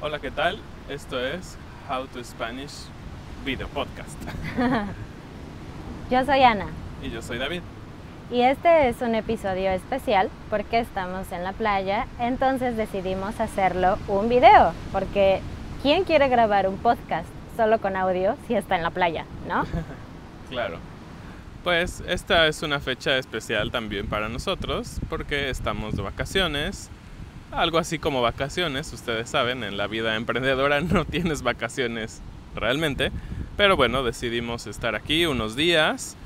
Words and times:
Hola, 0.00 0.20
¿qué 0.20 0.30
tal? 0.30 0.58
Esto 0.88 1.20
es 1.24 1.56
How 1.90 2.06
to 2.06 2.22
Spanish 2.22 2.84
Video 3.44 3.66
Podcast. 3.68 4.18
Yo 6.10 6.24
soy 6.24 6.42
Ana 6.42 6.66
y 7.02 7.10
yo 7.10 7.20
soy 7.22 7.38
David. 7.38 7.60
y 8.30 8.40
este 8.40 8.88
es 8.88 9.02
un 9.02 9.14
episodio 9.14 9.70
especial 9.70 10.30
porque 10.50 10.80
estamos 10.80 11.30
en 11.32 11.44
la 11.44 11.52
playa, 11.52 12.06
entonces 12.18 12.76
decidimos 12.76 13.38
hacerlo 13.40 13.98
un 14.08 14.28
video, 14.28 14.72
porque 14.90 15.40
¿quién 15.82 16.04
quiere 16.04 16.28
grabar 16.28 16.66
un 16.66 16.76
podcast 16.78 17.28
solo 17.56 17.78
con 17.80 17.94
audio 17.94 18.36
si 18.46 18.54
está 18.54 18.76
en 18.76 18.82
la 18.82 18.90
playa, 18.90 19.26
no? 19.46 19.64
Claro. 20.50 20.78
Pues 21.62 22.02
esta 22.08 22.46
es 22.46 22.62
una 22.62 22.80
fecha 22.80 23.18
especial 23.18 23.70
también 23.70 24.06
para 24.06 24.30
nosotros 24.30 24.98
porque 25.10 25.50
estamos 25.50 25.94
de 25.94 26.00
vacaciones. 26.02 26.90
Algo 27.52 27.78
así 27.78 27.98
como 27.98 28.20
vacaciones, 28.20 28.92
ustedes 28.92 29.30
saben, 29.30 29.64
en 29.64 29.76
la 29.76 29.86
vida 29.86 30.16
emprendedora 30.16 30.80
no 30.82 31.04
tienes 31.04 31.42
vacaciones 31.42 32.20
realmente. 32.54 33.10
Pero 33.56 33.76
bueno, 33.76 34.02
decidimos 34.02 34.66
estar 34.66 34.94
aquí 34.94 35.26
unos 35.26 35.56
días, 35.56 36.16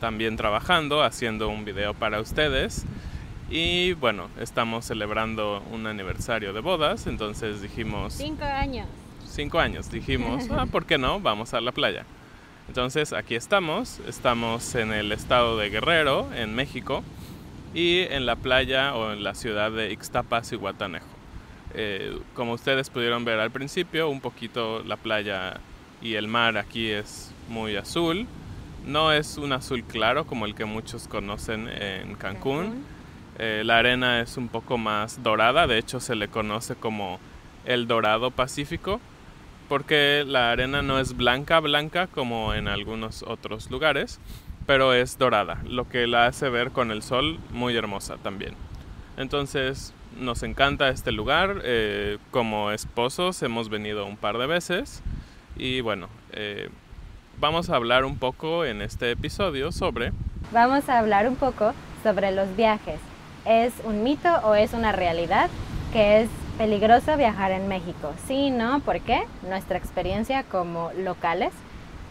también 0.00 0.36
trabajando, 0.36 1.02
haciendo 1.02 1.48
un 1.48 1.64
video 1.64 1.94
para 1.94 2.20
ustedes. 2.20 2.84
Y 3.50 3.92
bueno, 3.94 4.28
estamos 4.40 4.86
celebrando 4.86 5.62
un 5.70 5.86
aniversario 5.86 6.52
de 6.52 6.60
bodas, 6.60 7.06
entonces 7.06 7.60
dijimos... 7.60 8.14
Cinco 8.14 8.44
años. 8.44 8.86
cinco 9.28 9.58
años, 9.58 9.90
dijimos, 9.90 10.46
ah, 10.50 10.66
¿por 10.66 10.86
qué 10.86 10.98
no? 10.98 11.20
Vamos 11.20 11.52
a 11.52 11.60
la 11.60 11.72
playa. 11.72 12.04
Entonces 12.68 13.12
aquí 13.12 13.34
estamos, 13.34 14.00
estamos 14.08 14.74
en 14.76 14.92
el 14.92 15.12
estado 15.12 15.58
de 15.58 15.70
Guerrero, 15.70 16.28
en 16.32 16.54
México, 16.54 17.02
y 17.74 18.00
en 18.00 18.26
la 18.26 18.36
playa 18.36 18.94
o 18.94 19.12
en 19.12 19.22
la 19.22 19.34
ciudad 19.34 19.70
de 19.70 19.92
Ixtapas 19.92 20.52
y 20.52 20.56
Guatanejo. 20.56 21.06
Eh, 21.74 22.18
como 22.34 22.52
ustedes 22.52 22.90
pudieron 22.90 23.24
ver 23.24 23.38
al 23.38 23.50
principio, 23.50 24.08
un 24.08 24.20
poquito 24.20 24.82
la 24.82 24.96
playa 24.96 25.60
y 26.02 26.14
el 26.14 26.26
mar 26.26 26.56
aquí 26.58 26.90
es 26.90 27.32
muy 27.48 27.76
azul. 27.76 28.26
No 28.86 29.12
es 29.12 29.36
un 29.36 29.52
azul 29.52 29.84
claro 29.84 30.26
como 30.26 30.46
el 30.46 30.54
que 30.54 30.64
muchos 30.64 31.06
conocen 31.06 31.68
en 31.68 32.14
Cancún. 32.14 32.64
Cancún. 32.64 33.00
Eh, 33.42 33.62
la 33.64 33.78
arena 33.78 34.20
es 34.20 34.36
un 34.36 34.48
poco 34.48 34.76
más 34.76 35.22
dorada, 35.22 35.66
de 35.66 35.78
hecho 35.78 35.98
se 35.98 36.14
le 36.14 36.28
conoce 36.28 36.74
como 36.74 37.18
el 37.64 37.86
dorado 37.86 38.30
pacífico, 38.30 39.00
porque 39.66 40.24
la 40.26 40.50
arena 40.50 40.82
no 40.82 40.98
es 40.98 41.16
blanca, 41.16 41.58
blanca 41.60 42.06
como 42.06 42.52
en 42.52 42.68
algunos 42.68 43.22
otros 43.22 43.70
lugares, 43.70 44.20
pero 44.66 44.94
es 44.94 45.18
dorada, 45.18 45.60
lo 45.64 45.88
que 45.88 46.06
la 46.06 46.26
hace 46.26 46.48
ver 46.48 46.70
con 46.70 46.90
el 46.90 47.02
sol 47.02 47.38
muy 47.50 47.76
hermosa 47.76 48.16
también. 48.16 48.54
Entonces 49.16 49.92
nos 50.18 50.42
encanta 50.42 50.88
este 50.88 51.12
lugar, 51.12 51.60
eh, 51.64 52.18
como 52.30 52.70
esposos 52.70 53.42
hemos 53.42 53.68
venido 53.68 54.06
un 54.06 54.16
par 54.16 54.38
de 54.38 54.46
veces 54.46 55.02
y 55.56 55.80
bueno, 55.80 56.08
eh, 56.32 56.68
vamos 57.38 57.70
a 57.70 57.76
hablar 57.76 58.04
un 58.04 58.18
poco 58.18 58.64
en 58.64 58.82
este 58.82 59.10
episodio 59.10 59.72
sobre 59.72 60.12
Vamos 60.52 60.88
a 60.88 60.98
hablar 60.98 61.28
un 61.28 61.36
poco 61.36 61.72
sobre 62.02 62.32
los 62.32 62.56
viajes. 62.56 62.98
¿Es 63.44 63.72
un 63.84 64.02
mito 64.02 64.28
o 64.42 64.56
es 64.56 64.72
una 64.72 64.90
realidad 64.90 65.48
que 65.92 66.22
es 66.22 66.28
peligroso 66.58 67.16
viajar 67.16 67.52
en 67.52 67.68
México? 67.68 68.12
Sí, 68.26 68.50
no, 68.50 68.80
¿por 68.80 69.00
qué? 69.00 69.22
Nuestra 69.48 69.78
experiencia 69.78 70.42
como 70.42 70.90
locales. 70.98 71.52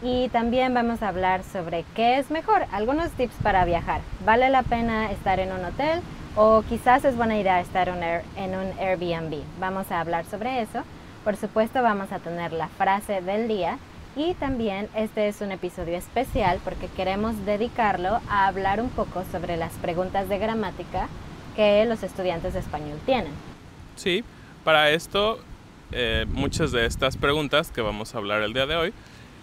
Y 0.02 0.28
también 0.30 0.72
vamos 0.72 1.02
a 1.02 1.08
hablar 1.08 1.42
sobre 1.44 1.84
qué 1.94 2.18
es 2.18 2.30
mejor, 2.30 2.64
algunos 2.72 3.10
tips 3.12 3.34
para 3.42 3.66
viajar. 3.66 4.00
¿Vale 4.24 4.48
la 4.48 4.62
pena 4.62 5.10
estar 5.10 5.38
en 5.40 5.52
un 5.52 5.62
hotel 5.62 6.00
o 6.36 6.62
quizás 6.68 7.04
es 7.04 7.16
buena 7.16 7.38
idea 7.38 7.60
estar 7.60 7.88
en 7.88 8.54
un 8.54 8.78
Airbnb? 8.78 9.42
Vamos 9.58 9.90
a 9.92 10.00
hablar 10.00 10.24
sobre 10.24 10.62
eso. 10.62 10.84
Por 11.22 11.36
supuesto 11.36 11.82
vamos 11.82 12.12
a 12.12 12.18
tener 12.18 12.52
la 12.52 12.68
frase 12.68 13.20
del 13.20 13.46
día 13.46 13.78
y 14.16 14.32
también 14.34 14.88
este 14.96 15.28
es 15.28 15.42
un 15.42 15.52
episodio 15.52 15.98
especial 15.98 16.60
porque 16.64 16.88
queremos 16.88 17.44
dedicarlo 17.44 18.20
a 18.30 18.46
hablar 18.46 18.80
un 18.80 18.88
poco 18.88 19.22
sobre 19.30 19.58
las 19.58 19.72
preguntas 19.74 20.30
de 20.30 20.38
gramática 20.38 21.08
que 21.56 21.84
los 21.84 22.02
estudiantes 22.02 22.54
de 22.54 22.60
español 22.60 22.98
tienen. 23.04 23.32
Sí, 23.96 24.24
para 24.64 24.88
esto 24.90 25.40
eh, 25.92 26.24
muchas 26.30 26.72
de 26.72 26.86
estas 26.86 27.18
preguntas 27.18 27.70
que 27.70 27.82
vamos 27.82 28.14
a 28.14 28.18
hablar 28.18 28.42
el 28.42 28.54
día 28.54 28.64
de 28.64 28.76
hoy 28.76 28.94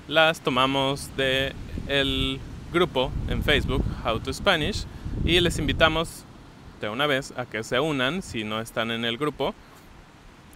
las 0.08 0.42
tomamos 0.42 1.16
de 1.18 1.54
el 1.88 2.40
grupo 2.74 3.12
en 3.30 3.44
Facebook 3.44 3.84
How 4.06 4.20
to 4.20 4.32
Spanish 4.34 4.86
y 5.26 5.40
les 5.40 5.58
invitamos 5.60 6.24
de 6.82 6.90
una 6.90 7.08
vez 7.08 7.34
a 7.38 7.46
que 7.46 7.64
se 7.64 7.80
unan 7.80 8.22
si 8.22 8.44
no 8.44 8.62
están 8.62 8.92
en 8.92 9.04
el 9.06 9.18
grupo 9.18 9.54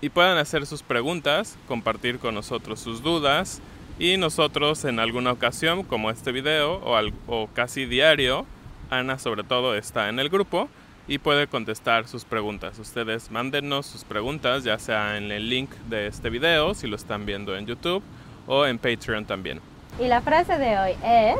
y 0.01 0.09
puedan 0.09 0.37
hacer 0.37 0.65
sus 0.65 0.83
preguntas, 0.83 1.57
compartir 1.67 2.19
con 2.19 2.33
nosotros 2.35 2.79
sus 2.79 3.01
dudas 3.03 3.61
Y 3.99 4.17
nosotros 4.17 4.83
en 4.85 4.99
alguna 4.99 5.31
ocasión, 5.31 5.83
como 5.83 6.09
este 6.09 6.31
video, 6.31 6.75
o, 6.77 6.95
al- 6.95 7.13
o 7.27 7.47
casi 7.53 7.85
diario, 7.85 8.47
Ana 8.89 9.19
sobre 9.19 9.43
todo 9.43 9.75
está 9.75 10.09
en 10.09 10.17
el 10.19 10.29
grupo 10.29 10.69
y 11.07 11.19
puede 11.19 11.45
contestar 11.45 12.07
sus 12.07 12.25
preguntas. 12.25 12.79
Ustedes 12.79 13.29
mándenos 13.29 13.85
sus 13.85 14.03
preguntas, 14.03 14.63
ya 14.63 14.79
sea 14.79 15.17
en 15.17 15.31
el 15.31 15.49
link 15.49 15.69
de 15.87 16.07
este 16.07 16.31
video, 16.31 16.73
si 16.73 16.87
lo 16.87 16.95
están 16.95 17.27
viendo 17.27 17.55
en 17.55 17.67
YouTube, 17.67 18.01
o 18.47 18.65
en 18.65 18.77
Patreon 18.77 19.25
también. 19.25 19.59
Y 19.99 20.07
la 20.07 20.21
frase 20.21 20.57
de 20.57 20.77
hoy 20.79 20.91
es, 21.03 21.37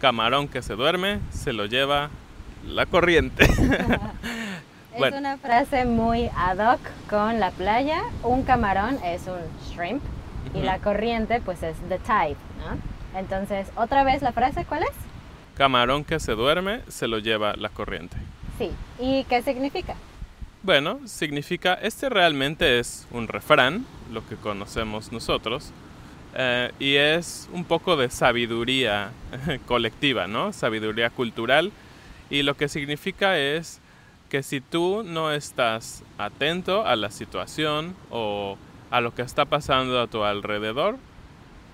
Camarón 0.00 0.48
que 0.48 0.62
se 0.62 0.74
duerme, 0.74 1.18
se 1.30 1.52
lo 1.52 1.66
lleva 1.66 2.10
la 2.66 2.86
corriente. 2.86 3.44
es 4.92 4.98
Bueno. 4.98 5.18
una 5.18 5.36
frase 5.38 5.84
muy 5.84 6.30
ad 6.36 6.58
hoc 6.74 6.80
con 7.08 7.40
la 7.40 7.50
playa. 7.50 8.02
Un 8.22 8.42
camarón 8.44 8.98
es 9.04 9.22
un 9.26 9.38
shrimp 9.74 10.02
y 10.54 10.58
Ujú. 10.58 10.66
la 10.66 10.78
corriente 10.78 11.40
pues 11.40 11.62
es 11.62 11.76
the 11.88 11.98
tide, 11.98 12.36
¿no? 12.58 13.18
Entonces, 13.18 13.68
otra 13.76 14.04
vez 14.04 14.22
la 14.22 14.32
frase, 14.32 14.64
¿cuál 14.64 14.82
es? 14.84 14.90
Camarón 15.56 16.04
que 16.04 16.20
se 16.20 16.32
duerme, 16.32 16.80
se 16.88 17.08
lo 17.08 17.18
lleva 17.18 17.54
la 17.56 17.68
corriente. 17.68 18.16
Sí. 18.58 18.70
¿Y 18.98 19.24
qué 19.24 19.42
significa? 19.42 19.94
Bueno, 20.62 21.00
significa, 21.06 21.74
este 21.74 22.08
realmente 22.08 22.78
es 22.78 23.06
un 23.10 23.28
refrán, 23.28 23.84
lo 24.12 24.26
que 24.26 24.36
conocemos 24.36 25.10
nosotros, 25.12 25.70
eh, 26.34 26.72
y 26.78 26.94
es 26.94 27.48
un 27.52 27.64
poco 27.64 27.96
de 27.96 28.10
sabiduría 28.10 29.10
colectiva, 29.66 30.26
¿no? 30.26 30.52
Sabiduría 30.52 31.10
cultural, 31.10 31.72
y 32.30 32.42
lo 32.42 32.56
que 32.56 32.68
significa 32.68 33.38
es 33.38 33.80
que 34.28 34.42
si 34.42 34.60
tú 34.60 35.02
no 35.04 35.32
estás 35.32 36.04
atento 36.16 36.86
a 36.86 36.94
la 36.94 37.10
situación 37.10 37.96
o 38.10 38.56
a 38.90 39.00
lo 39.00 39.14
que 39.14 39.22
está 39.22 39.44
pasando 39.44 40.00
a 40.00 40.06
tu 40.06 40.22
alrededor, 40.22 40.96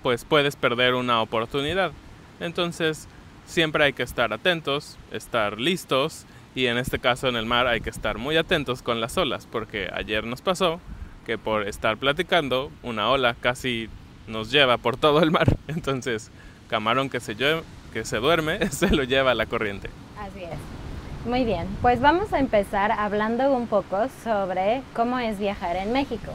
pues 0.01 0.25
puedes 0.25 0.55
perder 0.55 0.95
una 0.95 1.21
oportunidad. 1.21 1.91
Entonces, 2.39 3.07
siempre 3.45 3.83
hay 3.83 3.93
que 3.93 4.03
estar 4.03 4.33
atentos, 4.33 4.97
estar 5.11 5.59
listos 5.59 6.25
y 6.55 6.65
en 6.65 6.77
este 6.77 6.99
caso 6.99 7.27
en 7.27 7.35
el 7.35 7.45
mar 7.45 7.67
hay 7.67 7.81
que 7.81 7.89
estar 7.89 8.17
muy 8.17 8.37
atentos 8.37 8.81
con 8.81 8.99
las 8.99 9.17
olas 9.17 9.47
porque 9.49 9.89
ayer 9.93 10.25
nos 10.25 10.41
pasó 10.41 10.81
que 11.25 11.37
por 11.37 11.67
estar 11.67 11.97
platicando 11.97 12.71
una 12.83 13.09
ola 13.09 13.35
casi 13.39 13.89
nos 14.27 14.51
lleva 14.51 14.77
por 14.77 14.97
todo 14.97 15.21
el 15.21 15.31
mar. 15.31 15.57
Entonces, 15.67 16.29
camarón 16.69 17.09
que 17.09 17.19
se, 17.19 17.35
que 17.93 18.05
se 18.05 18.17
duerme 18.17 18.69
se 18.71 18.89
lo 18.89 19.03
lleva 19.03 19.33
la 19.33 19.45
corriente. 19.45 19.89
Así 20.19 20.43
es. 20.43 20.59
Muy 21.25 21.43
bien, 21.43 21.67
pues 21.81 21.99
vamos 21.99 22.31
a 22.31 22.39
empezar 22.39 22.91
hablando 22.91 23.51
un 23.51 23.67
poco 23.67 24.07
sobre 24.23 24.81
cómo 24.95 25.19
es 25.19 25.39
viajar 25.39 25.75
en 25.75 25.91
México. 25.91 26.31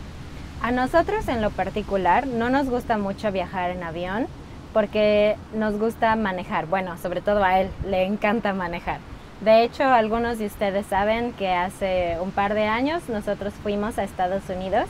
A 0.61 0.71
nosotros 0.71 1.29
en 1.29 1.41
lo 1.41 1.51
particular 1.51 2.27
no 2.27 2.51
nos 2.51 2.69
gusta 2.69 2.99
mucho 2.99 3.33
viajar 3.33 3.71
en 3.71 3.83
avión 3.83 4.27
porque 4.73 5.37
nos 5.55 5.79
gusta 5.79 6.15
manejar. 6.17 6.67
Bueno, 6.67 6.99
sobre 6.99 7.21
todo 7.21 7.43
a 7.43 7.61
él 7.61 7.71
le 7.87 8.05
encanta 8.05 8.53
manejar. 8.53 9.01
De 9.41 9.65
hecho, 9.65 9.85
algunos 9.85 10.39
de 10.39 10.47
ustedes 10.47 10.87
saben 10.87 11.33
que 11.33 11.49
hace 11.49 12.17
un 12.21 12.31
par 12.31 12.55
de 12.55 12.65
años 12.65 13.09
nosotros 13.09 13.53
fuimos 13.63 13.99
a 13.99 14.05
Estados 14.05 14.43
Unidos 14.49 14.87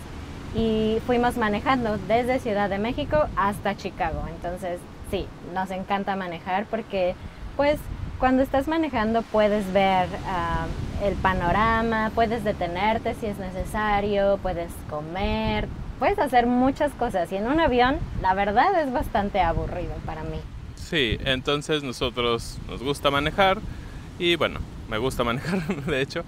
y 0.55 0.99
fuimos 1.07 1.37
manejando 1.37 1.99
desde 2.09 2.39
Ciudad 2.39 2.69
de 2.69 2.79
México 2.79 3.27
hasta 3.37 3.77
Chicago. 3.77 4.23
Entonces, 4.29 4.79
sí, 5.11 5.27
nos 5.55 5.71
encanta 5.71 6.17
manejar 6.17 6.67
porque, 6.67 7.15
pues, 7.57 7.79
cuando 8.19 8.43
estás 8.43 8.69
manejando 8.69 9.23
puedes 9.23 9.73
ver 9.73 10.09
ah, 10.29 10.67
el 11.03 11.15
panorama, 11.15 12.13
puedes 12.15 12.45
detenerte 12.45 13.15
si 13.15 13.27
es 13.27 13.39
necesario, 13.39 14.39
puedes 14.43 14.71
comer, 14.89 15.67
puedes 15.99 16.19
hacer 16.19 16.47
muchas 16.47 16.93
cosas. 16.93 17.33
Y 17.33 17.37
en 17.37 17.47
un 17.47 17.59
avión, 17.59 17.99
la 18.21 18.35
verdad, 18.35 18.81
es 18.81 18.93
bastante 18.93 19.41
aburrido 19.41 19.95
para 20.07 20.23
mí. 20.23 20.39
Sí, 20.77 21.19
entonces 21.25 21.83
nosotros 21.83 22.59
nos 22.69 22.83
gusta 22.83 23.11
manejar 23.11 23.59
y 24.19 24.37
bueno, 24.37 24.61
me 24.89 24.99
gusta 24.99 25.25
manejar 25.25 25.61
de 25.87 26.01
hecho 26.01 26.23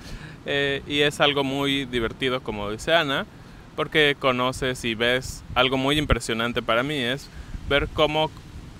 eh, 0.46 0.82
y 0.86 1.00
es 1.00 1.20
algo 1.20 1.44
muy 1.44 1.84
divertido 1.84 2.42
como 2.42 2.70
dice 2.70 2.94
Ana 2.94 3.26
porque 3.74 4.16
conoces 4.18 4.84
y 4.84 4.94
ves 4.94 5.42
algo 5.54 5.76
muy 5.76 5.98
impresionante 5.98 6.62
para 6.62 6.82
mí 6.82 6.96
es 6.96 7.28
ver 7.68 7.88
cómo 7.92 8.30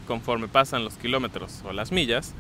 conforme 0.07 0.49
pasan 0.49 0.85
los 0.85 0.95
kilómetros 0.97 1.63
o 1.65 1.73
las 1.73 1.93
millas 1.93 2.35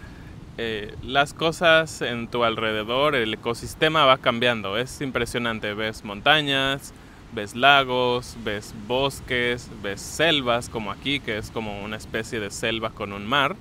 eh, 0.56 0.94
las 1.02 1.34
cosas 1.34 2.00
en 2.00 2.28
tu 2.28 2.44
alrededor, 2.44 3.16
el 3.16 3.34
ecosistema 3.34 4.04
va 4.04 4.18
cambiando, 4.18 4.78
es 4.78 5.00
impresionante, 5.00 5.74
ves 5.74 6.04
montañas, 6.04 6.94
ves 7.32 7.56
lagos, 7.56 8.36
ves 8.44 8.72
bosques, 8.86 9.68
ves 9.82 10.00
selvas 10.00 10.68
como 10.68 10.92
aquí, 10.92 11.18
que 11.18 11.38
es 11.38 11.50
como 11.50 11.82
una 11.82 11.96
especie 11.96 12.38
de 12.38 12.52
selva 12.52 12.90
con 12.90 13.12
un 13.12 13.26
mar. 13.26 13.56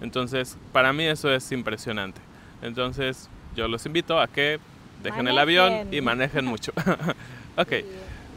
Entonces, 0.00 0.58
para 0.72 0.92
mí 0.92 1.04
eso 1.04 1.32
es 1.32 1.52
impresionante. 1.52 2.20
Entonces, 2.60 3.28
yo 3.54 3.68
los 3.68 3.86
invito 3.86 4.18
a 4.20 4.26
que 4.26 4.58
dejen 5.04 5.28
el 5.28 5.38
avión 5.38 5.70
Manejen. 5.70 5.94
y 5.94 6.00
manejen 6.00 6.44
mucho. 6.44 6.72
ok, 7.56 7.72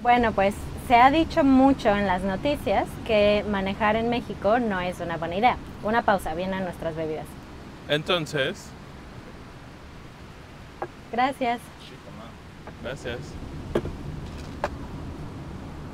Bueno, 0.05 0.33
pues 0.33 0.53
se 0.87 0.97
ha 0.97 1.09
dicho 1.09 1.43
mucho 1.43 1.89
en 1.89 2.05
las 2.05 2.21
noticias 2.21 2.87
que 3.07 3.43
manejar 3.49 3.95
en 3.95 4.07
México 4.07 4.59
no 4.59 4.79
es 4.79 4.99
una 4.99 5.17
buena 5.17 5.35
idea. 5.35 5.57
Una 5.81 6.03
pausa, 6.03 6.35
vienen 6.35 6.63
nuestras 6.63 6.95
bebidas. 6.95 7.25
entonces, 7.89 8.67
Gracias. 11.11 11.59
gracias. 12.83 13.17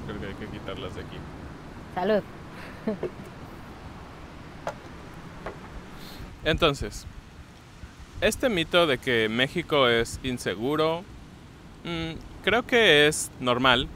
Creo 0.07 0.19
que 0.19 0.27
hay 0.27 0.33
que 0.33 0.47
quitarlas 0.47 0.93
de 0.93 1.01
aquí. 1.03 1.17
Salud. 1.95 2.23
Entonces, 6.43 7.07
este 8.19 8.49
mito 8.49 8.87
de 8.87 8.97
que 8.97 9.29
México 9.29 9.87
es 9.87 10.19
inseguro, 10.21 11.05
mm, 11.85 12.41
creo 12.43 12.63
que 12.67 13.07
es 13.07 13.31
normal, 13.39 13.87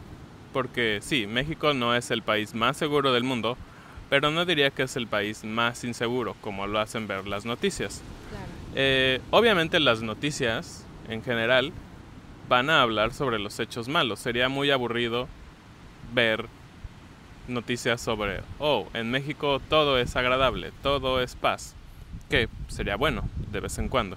porque 0.56 1.00
sí, 1.02 1.28
México 1.28 1.74
no 1.74 1.94
es 1.96 2.12
el 2.12 2.22
país 2.22 2.54
más 2.54 2.78
seguro 2.78 3.12
del 3.12 3.26
mundo, 3.26 3.58
pero 4.10 4.32
no 4.32 4.46
diría 4.46 4.72
que 4.72 4.84
es 4.84 4.96
el 4.96 5.06
país 5.06 5.44
más 5.44 5.84
inseguro, 5.84 6.34
como 6.40 6.66
lo 6.66 6.80
hacen 6.80 7.08
ver 7.08 7.28
las 7.28 7.44
noticias. 7.44 8.02
Eh, 8.74 9.20
obviamente 9.32 9.82
las 9.82 10.02
noticias, 10.02 10.86
en 11.10 11.22
general, 11.24 11.74
van 12.48 12.70
a 12.70 12.82
hablar 12.82 13.12
sobre 13.12 13.38
los 13.38 13.60
hechos 13.60 13.90
malos. 13.90 14.22
Sería 14.22 14.48
muy 14.48 14.72
aburrido 14.72 15.28
ver 16.14 16.46
noticias 17.50 18.00
sobre, 18.00 18.40
oh, 18.58 18.88
en 18.94 19.12
México 19.12 19.62
todo 19.68 20.00
es 20.00 20.16
agradable, 20.16 20.72
todo 20.82 21.22
es 21.22 21.36
paz 21.36 21.76
que 22.30 22.48
sería 22.70 22.96
bueno 22.96 23.28
de 23.52 23.60
vez 23.60 23.78
en 23.78 23.90
cuando. 23.90 24.16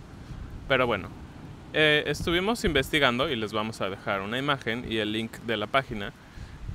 Pero 0.68 0.87
bueno, 0.87 1.09
eh, 1.73 2.04
estuvimos 2.07 2.64
investigando 2.64 3.28
y 3.28 3.35
les 3.35 3.52
vamos 3.52 3.80
a 3.80 3.90
dejar 3.90 4.21
una 4.21 4.38
imagen 4.38 4.87
y 4.88 4.99
el 4.99 5.11
link 5.11 5.33
de 5.38 5.57
la 5.57 5.66
página 5.66 6.12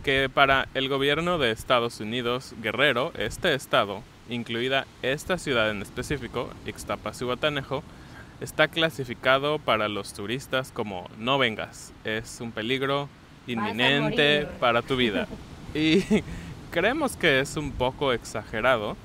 que 0.03 0.29
para 0.29 0.67
el 0.73 0.89
gobierno 0.89 1.37
de 1.37 1.51
Estados 1.51 1.99
Unidos, 2.01 2.53
Guerrero, 2.61 3.13
este 3.17 3.53
estado, 3.55 4.03
incluida 4.29 4.85
esta 5.01 5.37
ciudad 5.37 5.71
en 5.71 5.81
específico, 5.81 6.49
Ixtapas 6.65 7.21
y 7.21 7.25
Guatanejo, 7.25 7.83
está 8.41 8.67
clasificado 8.67 9.59
para 9.59 9.87
los 9.87 10.13
turistas 10.13 10.71
como 10.71 11.09
no 11.17 11.37
vengas, 11.37 11.93
es 12.03 12.41
un 12.41 12.51
peligro 12.51 13.07
inminente 13.47 14.45
para 14.59 14.81
tu 14.81 14.95
vida. 14.95 15.27
Y 15.75 16.03
creemos 16.69 17.17
que 17.17 17.39
es 17.39 17.57
un 17.57 17.71
poco 17.71 18.13
exagerado, 18.13 18.95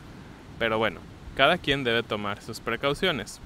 pero 0.58 0.76
bueno, 0.76 1.00
cada 1.34 1.56
quien 1.56 1.82
debe 1.82 2.02
tomar 2.02 2.42
sus 2.42 2.60
precauciones. 2.60 3.40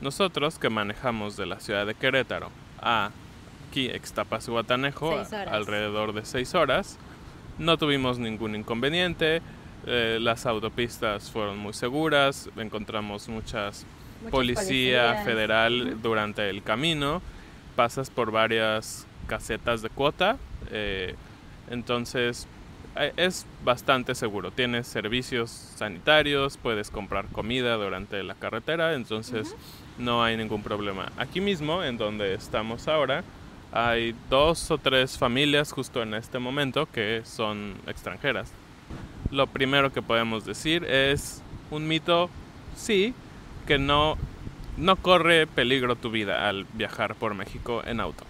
Nosotros 0.00 0.60
que 0.60 0.70
manejamos 0.70 1.36
de 1.36 1.46
la 1.46 1.58
ciudad 1.58 1.86
de 1.86 1.96
Querétaro 1.96 2.52
a 2.80 3.10
aquí 3.68 3.86
Ixtapas 3.86 4.48
y 4.48 4.50
Guatanejo, 4.50 5.22
alrededor 5.46 6.12
de 6.14 6.24
seis 6.24 6.54
horas, 6.54 6.98
no 7.58 7.76
tuvimos 7.76 8.18
ningún 8.18 8.54
inconveniente, 8.54 9.42
eh, 9.86 10.18
las 10.20 10.46
autopistas 10.46 11.30
fueron 11.30 11.58
muy 11.58 11.72
seguras, 11.72 12.48
encontramos 12.56 13.28
muchas 13.28 13.84
Muchos 14.20 14.32
policía 14.32 15.06
policías. 15.08 15.24
federal 15.24 16.02
durante 16.02 16.48
el 16.50 16.62
camino, 16.62 17.22
pasas 17.76 18.10
por 18.10 18.30
varias 18.30 19.06
casetas 19.26 19.82
de 19.82 19.90
cuota, 19.90 20.38
eh, 20.70 21.14
entonces 21.70 22.48
eh, 22.96 23.12
es 23.16 23.46
bastante 23.64 24.14
seguro. 24.14 24.50
Tienes 24.50 24.86
servicios 24.86 25.50
sanitarios, 25.50 26.56
puedes 26.56 26.90
comprar 26.90 27.26
comida 27.26 27.74
durante 27.76 28.22
la 28.22 28.34
carretera, 28.34 28.94
entonces 28.94 29.54
no 29.98 30.24
hay 30.24 30.36
ningún 30.36 30.62
problema. 30.62 31.12
Aquí 31.16 31.40
mismo, 31.40 31.84
en 31.84 31.98
donde 31.98 32.34
estamos 32.34 32.88
ahora, 32.88 33.22
hay 33.72 34.14
dos 34.30 34.70
o 34.70 34.78
tres 34.78 35.18
familias 35.18 35.72
justo 35.72 36.02
en 36.02 36.14
este 36.14 36.38
momento 36.38 36.86
que 36.86 37.22
son 37.24 37.74
extranjeras. 37.86 38.50
Lo 39.30 39.46
primero 39.46 39.92
que 39.92 40.00
podemos 40.00 40.44
decir 40.44 40.84
es 40.84 41.42
un 41.70 41.86
mito, 41.86 42.30
sí, 42.76 43.14
que 43.66 43.78
no, 43.78 44.16
no 44.78 44.96
corre 44.96 45.46
peligro 45.46 45.96
tu 45.96 46.10
vida 46.10 46.48
al 46.48 46.64
viajar 46.72 47.14
por 47.14 47.34
México 47.34 47.82
en 47.84 48.00
auto. 48.00 48.24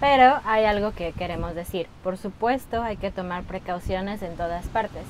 Pero 0.00 0.40
hay 0.44 0.64
algo 0.64 0.92
que 0.92 1.12
queremos 1.12 1.54
decir. 1.54 1.86
Por 2.02 2.18
supuesto, 2.18 2.82
hay 2.82 2.96
que 2.96 3.10
tomar 3.10 3.44
precauciones 3.44 4.20
en 4.22 4.36
todas 4.36 4.66
partes. 4.66 5.04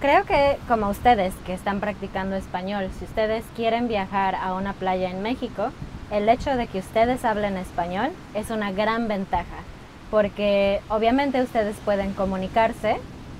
creo 0.00 0.24
que 0.24 0.56
como 0.66 0.88
ustedes 0.88 1.32
que 1.46 1.54
están 1.54 1.78
practicando 1.80 2.34
español, 2.34 2.88
si 2.98 3.04
ustedes 3.04 3.44
quieren 3.54 3.88
viajar 3.88 4.34
a 4.34 4.54
una 4.54 4.72
playa 4.72 5.10
en 5.10 5.22
México, 5.22 5.70
el 6.12 6.28
hecho 6.28 6.54
de 6.56 6.66
que 6.66 6.78
ustedes 6.78 7.24
hablen 7.24 7.56
español 7.56 8.10
es 8.34 8.50
una 8.50 8.70
gran 8.70 9.08
ventaja, 9.08 9.56
porque 10.10 10.82
obviamente 10.90 11.40
ustedes 11.40 11.74
pueden 11.86 12.12
comunicarse, 12.12 12.98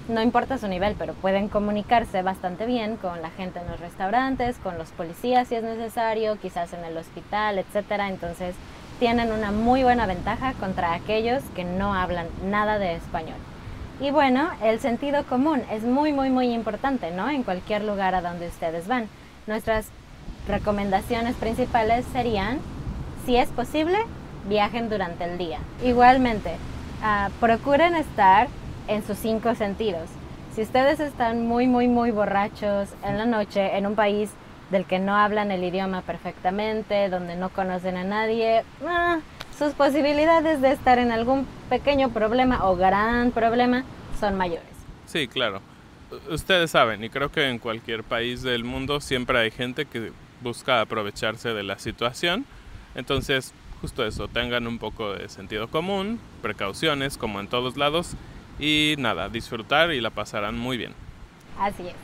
no 0.08 0.22
importa 0.22 0.56
su 0.56 0.68
nivel, 0.68 0.96
pero 0.98 1.12
pueden 1.12 1.48
comunicarse 1.48 2.22
bastante 2.22 2.64
bien 2.64 2.96
con 2.96 3.20
la 3.20 3.28
gente 3.30 3.60
en 3.60 3.68
los 3.70 3.78
restaurantes, 3.78 4.56
con 4.56 4.78
los 4.78 4.88
policías 4.88 5.48
si 5.48 5.56
es 5.56 5.62
necesario, 5.62 6.38
quizás 6.40 6.72
en 6.72 6.82
el 6.84 6.96
hospital, 6.96 7.58
etcétera. 7.58 8.08
Entonces, 8.08 8.56
tienen 8.98 9.32
una 9.32 9.52
muy 9.52 9.82
buena 9.82 10.06
ventaja 10.06 10.54
contra 10.54 10.94
aquellos 10.94 11.42
que 11.54 11.64
no 11.64 11.94
hablan 11.94 12.26
nada 12.46 12.78
de 12.78 12.94
español. 12.94 13.36
Y 14.00 14.10
bueno, 14.10 14.50
el 14.62 14.80
sentido 14.80 15.24
común 15.24 15.62
es 15.70 15.84
muy, 15.84 16.12
muy, 16.12 16.30
muy 16.30 16.52
importante, 16.52 17.10
¿no? 17.10 17.28
En 17.28 17.42
cualquier 17.42 17.84
lugar 17.84 18.14
a 18.14 18.22
donde 18.22 18.48
ustedes 18.48 18.88
van. 18.88 19.08
Nuestras 19.46 19.86
recomendaciones 20.46 21.36
principales 21.36 22.04
serían, 22.12 22.58
si 23.24 23.36
es 23.36 23.48
posible, 23.50 23.98
viajen 24.48 24.88
durante 24.88 25.24
el 25.24 25.38
día. 25.38 25.58
Igualmente, 25.84 26.56
ah, 27.02 27.30
procuren 27.40 27.94
estar 27.94 28.48
en 28.88 29.04
sus 29.06 29.18
cinco 29.18 29.54
sentidos. 29.54 30.08
Si 30.54 30.62
ustedes 30.62 31.00
están 31.00 31.46
muy, 31.46 31.66
muy, 31.66 31.88
muy 31.88 32.10
borrachos 32.10 32.90
en 33.04 33.18
la 33.18 33.24
noche 33.24 33.76
en 33.76 33.86
un 33.86 33.94
país 33.94 34.30
del 34.70 34.84
que 34.84 34.98
no 34.98 35.16
hablan 35.16 35.50
el 35.50 35.62
idioma 35.64 36.02
perfectamente, 36.02 37.08
donde 37.08 37.36
no 37.36 37.50
conocen 37.50 37.96
a 37.96 38.04
nadie, 38.04 38.64
ah, 38.86 39.20
sus 39.56 39.74
posibilidades 39.74 40.60
de 40.60 40.72
estar 40.72 40.98
en 40.98 41.12
algún 41.12 41.46
pequeño 41.68 42.10
problema 42.10 42.68
o 42.68 42.76
gran 42.76 43.30
problema 43.30 43.84
son 44.18 44.36
mayores. 44.36 44.66
Sí, 45.06 45.28
claro. 45.28 45.60
Ustedes 46.30 46.70
saben, 46.70 47.02
y 47.04 47.08
creo 47.08 47.30
que 47.30 47.48
en 47.48 47.58
cualquier 47.58 48.02
país 48.02 48.42
del 48.42 48.64
mundo 48.64 49.00
siempre 49.00 49.38
hay 49.38 49.50
gente 49.50 49.86
que 49.86 50.12
busca 50.42 50.80
aprovecharse 50.80 51.50
de 51.50 51.62
la 51.62 51.78
situación. 51.78 52.44
Entonces, 52.94 53.52
justo 53.80 54.04
eso, 54.04 54.28
tengan 54.28 54.66
un 54.66 54.78
poco 54.78 55.12
de 55.12 55.28
sentido 55.28 55.68
común, 55.68 56.20
precauciones 56.40 57.16
como 57.16 57.40
en 57.40 57.48
todos 57.48 57.76
lados 57.76 58.16
y 58.58 58.94
nada, 58.98 59.28
disfrutar 59.28 59.92
y 59.92 60.00
la 60.00 60.10
pasarán 60.10 60.58
muy 60.58 60.76
bien. 60.76 60.94
Así 61.58 61.88
es. 61.88 61.94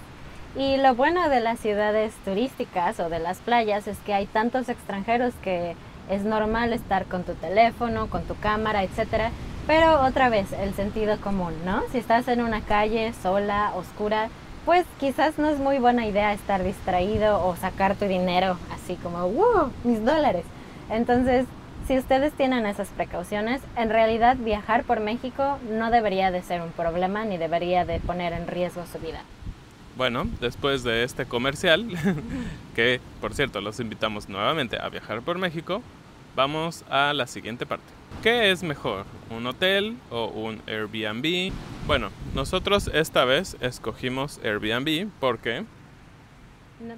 Y 0.57 0.77
lo 0.79 0.95
bueno 0.95 1.29
de 1.29 1.41
las 1.41 1.61
ciudades 1.61 2.15
turísticas 2.25 2.99
o 3.01 3.09
de 3.09 3.19
las 3.19 3.39
playas 3.39 3.87
es 3.87 3.99
que 3.99 4.15
hay 4.15 4.27
tantos 4.27 4.69
extranjeros 4.69 5.35
que 5.43 5.77
es 6.11 6.23
normal 6.23 6.73
estar 6.73 7.05
con 7.05 7.23
tu 7.25 7.35
teléfono, 7.35 8.09
con 8.09 8.25
tu 8.25 8.35
cámara, 8.37 8.83
etcétera. 8.83 9.31
Pero 9.67 10.01
otra 10.01 10.31
vez, 10.31 10.53
el 10.53 10.73
sentido 10.75 11.21
común, 11.21 11.53
¿no? 11.67 11.83
Si 11.93 11.99
estás 11.99 12.27
en 12.29 12.41
una 12.41 12.63
calle 12.63 13.13
sola, 13.23 13.73
oscura, 13.75 14.31
pues 14.65 14.87
quizás 15.01 15.39
no 15.39 15.49
es 15.49 15.59
muy 15.59 15.79
buena 15.79 16.07
idea 16.07 16.33
estar 16.33 16.63
distraído 16.63 17.45
o 17.47 17.57
sacar 17.57 17.97
tu 17.97 18.07
dinero 18.07 18.59
así 18.73 18.97
como, 18.97 19.29
¡wow! 19.29 19.71
Mis 19.85 20.05
dólares. 20.05 20.45
Entonces, 20.91 21.47
si 21.87 21.97
ustedes 21.97 22.33
tienen 22.35 22.67
esas 22.67 22.89
precauciones, 22.89 23.63
en 23.77 23.89
realidad 23.89 24.37
viajar 24.37 24.85
por 24.85 25.01
México 25.01 25.59
no 25.71 25.91
debería 25.91 26.31
de 26.31 26.43
ser 26.43 26.61
un 26.61 26.71
problema 26.71 27.25
ni 27.25 27.39
debería 27.39 27.85
de 27.85 27.99
poner 28.01 28.33
en 28.33 28.47
riesgo 28.47 28.85
su 28.93 28.99
vida. 28.99 29.23
Bueno, 29.97 30.27
después 30.41 30.85
de 30.85 31.03
este 31.03 31.27
comercial, 31.27 31.89
que 32.77 33.01
por 33.21 33.35
cierto 33.35 33.61
los 33.61 33.81
invitamos 33.81 34.29
nuevamente 34.29 34.79
a 34.79 34.89
viajar 34.91 35.23
por 35.23 35.39
México, 35.39 35.83
vamos 36.37 36.85
a 36.89 37.13
la 37.15 37.27
siguiente 37.27 37.67
parte. 37.67 37.98
¿Qué 38.23 38.51
es 38.51 38.63
mejor? 38.63 39.07
¿Un 39.31 39.47
hotel 39.47 39.97
o 40.11 40.27
un 40.27 40.61
Airbnb? 40.67 41.53
Bueno, 41.87 42.11
nosotros 42.35 42.91
esta 42.93 43.25
vez 43.25 43.57
escogimos 43.61 44.41
Airbnb 44.45 45.09
porque 45.21 45.65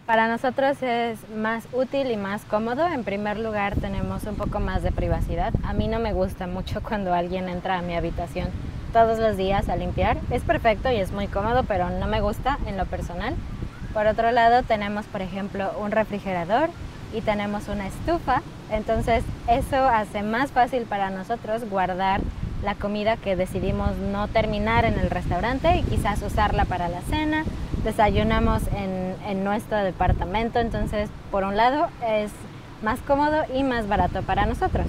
para 0.07 0.29
nosotros 0.29 0.83
es 0.83 1.19
más 1.31 1.67
útil 1.73 2.11
y 2.11 2.17
más 2.17 2.45
cómodo. 2.45 2.87
En 2.87 3.03
primer 3.03 3.39
lugar, 3.39 3.77
tenemos 3.77 4.25
un 4.25 4.35
poco 4.35 4.61
más 4.61 4.83
de 4.83 4.93
privacidad. 4.93 5.55
A 5.65 5.73
mí 5.73 5.89
no 5.89 5.99
me 5.99 6.13
gusta 6.13 6.47
mucho 6.47 6.83
cuando 6.87 7.15
alguien 7.15 7.49
entra 7.49 7.79
a 7.79 7.83
mi 7.83 7.95
habitación 7.95 8.49
todos 8.93 9.19
los 9.19 9.37
días 9.37 9.69
a 9.69 9.77
limpiar. 9.77 10.19
Es 10.31 10.43
perfecto 10.43 10.91
y 10.91 10.97
es 10.97 11.13
muy 11.13 11.29
cómodo, 11.29 11.65
pero 11.65 11.89
no 11.89 12.07
me 12.07 12.21
gusta 12.21 12.59
en 12.67 12.77
lo 12.77 12.85
personal. 12.87 13.35
Por 13.95 14.07
otro 14.07 14.31
lado, 14.33 14.63
tenemos, 14.63 15.07
por 15.07 15.23
ejemplo, 15.23 15.73
un 15.81 15.93
refrigerador 15.93 16.69
y 17.15 17.23
tenemos 17.23 17.69
una 17.69 17.87
estufa. 17.87 18.40
Entonces, 18.71 19.25
eso 19.49 19.77
hace 19.77 20.23
más 20.23 20.53
fácil 20.53 20.83
para 20.83 21.11
nosotros 21.11 21.69
guardar 21.69 22.21
la 22.63 22.75
comida 22.75 23.17
que 23.17 23.37
decidimos 23.37 23.97
no 23.97 24.29
terminar 24.29 24.85
en 24.85 24.99
el 24.99 25.11
restaurante 25.11 25.77
y 25.77 25.83
quizás 25.83 26.23
usarla 26.23 26.67
para 26.67 26.89
la 26.89 27.01
cena 27.03 27.45
desayunamos 27.85 28.63
en, 28.75 29.17
en 29.27 29.45
nuestro 29.45 29.79
departamento, 29.79 30.59
entonces 30.59 31.09
por 31.31 31.45
un 31.45 31.57
lado 31.57 31.89
es 32.07 32.31
más 32.83 33.01
cómodo 33.01 33.45
y 33.55 33.63
más 33.63 33.89
barato 33.89 34.23
para 34.23 34.47
nosotros. 34.47 34.87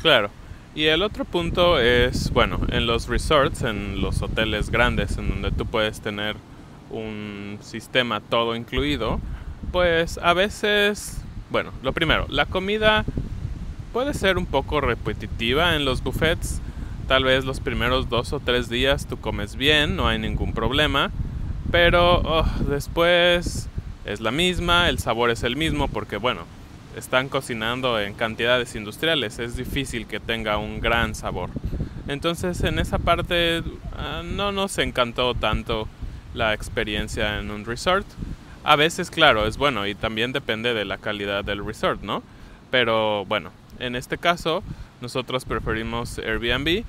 Claro. 0.00 0.30
Y 0.74 0.86
el 0.86 1.02
otro 1.02 1.26
punto 1.26 1.78
es, 1.78 2.30
bueno, 2.32 2.58
en 2.70 2.86
los 2.86 3.06
resorts, 3.06 3.62
en 3.62 4.00
los 4.00 4.22
hoteles 4.22 4.70
grandes, 4.70 5.18
en 5.18 5.28
donde 5.28 5.50
tú 5.50 5.66
puedes 5.66 6.00
tener 6.00 6.36
un 6.90 7.58
sistema 7.60 8.20
todo 8.20 8.56
incluido, 8.56 9.20
pues 9.70 10.18
a 10.22 10.32
veces, 10.32 11.20
bueno, 11.50 11.72
lo 11.82 11.92
primero, 11.92 12.26
la 12.30 12.46
comida 12.46 13.04
puede 13.92 14.14
ser 14.14 14.38
un 14.38 14.46
poco 14.46 14.80
repetitiva 14.80 15.76
en 15.76 15.84
los 15.84 16.02
buffets. 16.02 16.60
Tal 17.08 17.24
vez 17.24 17.44
los 17.44 17.60
primeros 17.60 18.08
dos 18.08 18.32
o 18.32 18.40
tres 18.40 18.68
días 18.68 19.06
tú 19.06 19.18
comes 19.18 19.56
bien, 19.56 19.96
no 19.96 20.08
hay 20.08 20.18
ningún 20.18 20.54
problema. 20.54 21.10
Pero 21.70 22.22
oh, 22.24 22.46
después 22.68 23.68
es 24.04 24.20
la 24.20 24.30
misma, 24.30 24.88
el 24.88 24.98
sabor 24.98 25.30
es 25.30 25.42
el 25.42 25.56
mismo 25.56 25.88
porque 25.88 26.16
bueno, 26.16 26.42
están 26.96 27.28
cocinando 27.28 28.00
en 28.00 28.14
cantidades 28.14 28.74
industriales, 28.74 29.38
es 29.38 29.56
difícil 29.56 30.06
que 30.06 30.20
tenga 30.20 30.58
un 30.58 30.80
gran 30.80 31.14
sabor. 31.14 31.50
Entonces 32.08 32.62
en 32.62 32.78
esa 32.78 32.98
parte 32.98 33.62
ah, 33.96 34.22
no 34.24 34.52
nos 34.52 34.78
encantó 34.78 35.34
tanto 35.34 35.86
la 36.34 36.54
experiencia 36.54 37.38
en 37.38 37.50
un 37.50 37.64
resort. 37.64 38.06
A 38.64 38.76
veces, 38.76 39.10
claro, 39.10 39.46
es 39.46 39.56
bueno 39.56 39.86
y 39.86 39.94
también 39.94 40.32
depende 40.32 40.72
de 40.72 40.84
la 40.84 40.98
calidad 40.98 41.44
del 41.44 41.64
resort, 41.66 42.00
¿no? 42.02 42.22
Pero 42.70 43.24
bueno, 43.26 43.50
en 43.82 43.96
este 43.96 44.16
caso 44.16 44.62
nosotros 45.00 45.44
preferimos 45.44 46.18
Airbnb 46.18 46.84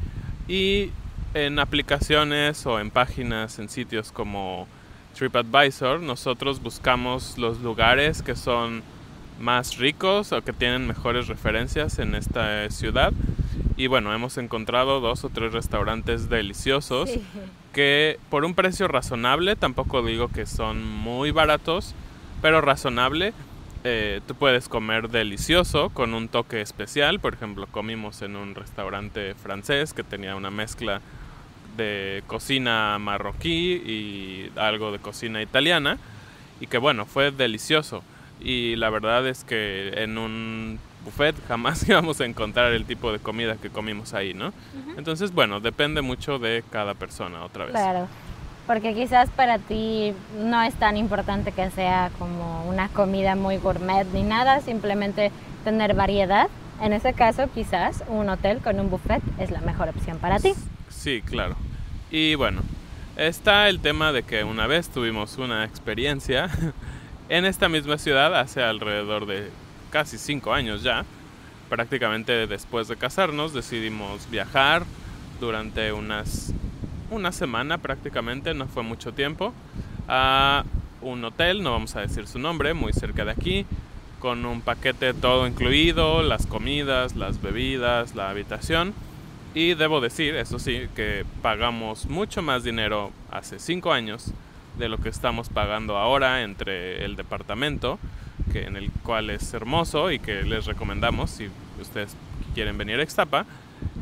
y 0.47 0.91
en 1.33 1.59
aplicaciones 1.59 2.65
o 2.65 2.79
en 2.79 2.91
páginas, 2.91 3.57
en 3.59 3.67
sitios 3.67 4.12
como 4.12 4.67
TripAdvisor, 5.17 6.00
nosotros 6.00 6.62
buscamos 6.62 7.38
los 7.38 7.59
lugares 7.62 8.21
que 8.21 8.35
son 8.35 8.83
más 9.39 9.77
ricos 9.77 10.31
o 10.31 10.41
que 10.43 10.53
tienen 10.53 10.88
mejores 10.88 11.27
referencias 11.27 12.00
en 12.00 12.15
esta 12.15 12.69
ciudad. 12.69 13.12
Y 13.75 13.88
bueno, 13.88 14.13
hemos 14.13 14.38
encontrado 14.38 15.00
dos 15.00 15.23
o 15.23 15.29
tres 15.29 15.51
restaurantes 15.53 16.29
deliciosos 16.29 17.09
que 17.73 18.19
por 18.29 18.45
un 18.45 18.53
precio 18.53 18.88
razonable, 18.88 19.55
tampoco 19.55 20.03
digo 20.03 20.27
que 20.27 20.45
son 20.45 20.85
muy 20.85 21.31
baratos, 21.31 21.95
pero 22.41 22.62
razonable, 22.62 23.33
eh, 23.83 24.21
tú 24.27 24.35
puedes 24.35 24.69
comer 24.69 25.09
delicioso 25.09 25.89
con 25.89 26.13
un 26.13 26.29
toque 26.29 26.61
especial. 26.61 27.19
Por 27.19 27.33
ejemplo, 27.33 27.67
comimos 27.67 28.21
en 28.21 28.35
un 28.35 28.55
restaurante 28.55 29.33
francés 29.35 29.93
que 29.93 30.03
tenía 30.03 30.35
una 30.35 30.51
mezcla 30.51 31.01
de 31.77 32.23
cocina 32.27 32.97
marroquí 32.99 33.73
y 33.73 34.51
algo 34.55 34.91
de 34.91 34.99
cocina 34.99 35.41
italiana 35.41 35.97
y 36.59 36.67
que 36.67 36.77
bueno, 36.77 37.05
fue 37.05 37.31
delicioso 37.31 38.03
y 38.39 38.75
la 38.75 38.89
verdad 38.89 39.27
es 39.27 39.43
que 39.43 39.91
en 39.95 40.17
un 40.17 40.79
buffet 41.03 41.35
jamás 41.47 41.87
íbamos 41.87 42.21
a 42.21 42.25
encontrar 42.25 42.73
el 42.73 42.85
tipo 42.85 43.11
de 43.11 43.19
comida 43.19 43.57
que 43.57 43.69
comimos 43.69 44.13
ahí, 44.13 44.33
¿no? 44.33 44.53
Entonces, 44.97 45.33
bueno, 45.33 45.59
depende 45.59 46.01
mucho 46.01 46.39
de 46.39 46.63
cada 46.69 46.93
persona 46.93 47.43
otra 47.43 47.65
vez. 47.65 47.73
Claro, 47.73 48.07
porque 48.65 48.93
quizás 48.93 49.29
para 49.29 49.60
ti 49.60 50.13
no 50.38 50.62
es 50.62 50.74
tan 50.75 50.98
importante 50.98 51.51
que 51.51 51.70
sea 51.72 52.12
como 52.17 52.63
una 52.65 52.88
comida 52.89 53.36
muy 53.36 53.58
gourmet 53.58 54.05
ni 54.13 54.24
nada, 54.24 54.62
simplemente 54.62 55.32
tener 55.63 55.93
variedad. 55.93 56.50
En 56.82 56.93
ese 56.93 57.13
caso, 57.13 57.50
quizás 57.53 58.03
un 58.08 58.29
hotel 58.29 58.60
con 58.60 58.79
un 58.79 58.89
buffet 58.89 59.22
es 59.39 59.51
la 59.51 59.62
mejor 59.62 59.89
opción 59.89 60.17
para 60.17 60.39
ti. 60.39 60.53
Sí, 60.89 61.22
claro. 61.22 61.55
Y 62.10 62.36
bueno, 62.36 62.62
está 63.17 63.70
el 63.70 63.79
tema 63.79 64.12
de 64.12 64.24
que 64.24 64.43
una 64.43 64.67
vez 64.67 64.89
tuvimos 64.89 65.38
una 65.38 65.65
experiencia 65.65 66.50
en 67.29 67.46
esta 67.46 67.70
misma 67.70 67.98
ciudad 67.98 68.38
hace 68.38 68.63
alrededor 68.63 69.25
de 69.25 69.50
casi 69.91 70.17
cinco 70.17 70.53
años 70.53 70.84
ya. 70.84 71.05
Prácticamente 71.70 72.48
después 72.48 72.88
de 72.88 72.96
casarnos 72.96 73.53
decidimos 73.53 74.29
viajar 74.29 74.84
durante 75.39 75.91
unas 75.91 76.53
una 77.13 77.32
semana 77.32 77.77
prácticamente, 77.77 78.53
no 78.53 78.67
fue 78.67 78.84
mucho 78.84 79.13
tiempo, 79.13 79.53
a 80.08 80.63
un 81.01 81.24
hotel, 81.24 81.63
no 81.63 81.72
vamos 81.72 81.96
a 81.96 82.01
decir 82.01 82.27
su 82.27 82.39
nombre, 82.39 82.74
muy 82.74 82.93
cerca 82.93 83.25
de 83.25 83.32
aquí, 83.32 83.65
con 84.20 84.46
un 84.46 84.62
paquete 84.62 85.13
todo 85.13 85.48
incluido, 85.48 86.22
las 86.24 86.48
comidas, 86.48 87.15
las 87.15 87.41
bebidas, 87.41 88.15
la 88.15 88.29
habitación. 88.29 88.93
Y 89.53 89.75
debo 89.75 90.01
decir, 90.01 90.36
eso 90.36 90.58
sí, 90.58 90.88
que 90.96 91.25
pagamos 91.41 92.08
mucho 92.08 92.41
más 92.41 92.63
dinero 92.63 93.12
hace 93.29 93.60
cinco 93.60 93.91
años 93.93 94.32
de 94.79 94.89
lo 94.89 94.98
que 94.98 95.10
estamos 95.10 95.50
pagando 95.50 95.98
ahora 95.98 96.41
entre 96.41 97.05
el 97.05 97.15
departamento, 97.15 98.00
que 98.51 98.63
en 98.63 98.75
el 98.75 98.89
cual 99.03 99.29
es 99.29 99.53
hermoso 99.53 100.12
y 100.12 100.20
que 100.20 100.43
les 100.43 100.65
recomendamos 100.65 101.29
si 101.29 101.50
ustedes 101.79 102.15
quieren 102.55 102.77
venir 102.77 103.00
a 103.00 103.03
Ixtapa, 103.03 103.46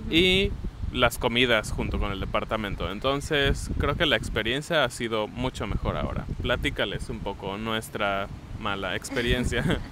y 0.09 0.51
las 0.91 1.17
comidas 1.17 1.71
junto 1.71 1.99
con 1.99 2.11
el 2.11 2.19
departamento. 2.19 2.91
Entonces 2.91 3.69
creo 3.77 3.95
que 3.95 4.05
la 4.05 4.15
experiencia 4.17 4.83
ha 4.83 4.89
sido 4.89 5.27
mucho 5.27 5.67
mejor 5.67 5.97
ahora. 5.97 6.25
Platícales 6.41 7.09
un 7.09 7.19
poco 7.19 7.57
nuestra 7.57 8.27
mala 8.59 8.95
experiencia. 8.95 9.63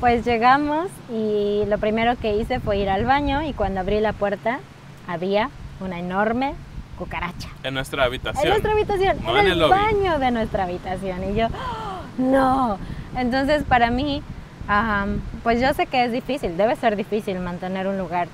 Pues 0.00 0.24
llegamos 0.24 0.88
y 1.12 1.62
lo 1.68 1.78
primero 1.78 2.16
que 2.16 2.34
hice 2.34 2.58
fue 2.58 2.78
ir 2.78 2.90
al 2.90 3.04
baño 3.04 3.42
y 3.44 3.52
cuando 3.52 3.78
abrí 3.78 4.00
la 4.00 4.12
puerta 4.12 4.58
había 5.06 5.48
una 5.78 6.00
enorme 6.00 6.54
cucaracha. 6.98 7.48
En 7.62 7.74
nuestra 7.74 8.02
habitación. 8.02 8.42
En 8.44 8.50
nuestra 8.50 8.72
habitación, 8.72 9.18
No 9.22 9.38
en 9.38 9.46
en 9.46 9.52
el, 9.52 9.58
lobby. 9.60 9.70
baño 9.70 10.18
de 10.18 10.30
nuestra 10.32 10.64
habitación. 10.64 11.30
Y 11.30 11.36
yo, 11.36 11.46
¡oh! 11.46 12.00
no. 12.18 12.78
Entonces 13.16 13.62
para 13.62 13.92
mí, 13.92 14.24
am, 14.66 15.20
pues 15.44 15.60
yo 15.60 15.72
sé 15.72 15.86
que 15.86 16.04
es 16.04 16.10
difícil, 16.10 16.56
debe 16.56 16.74
ser 16.74 16.96
difícil 16.96 17.38
mantener 17.38 17.86
un 17.86 17.96
lugar 17.96 18.26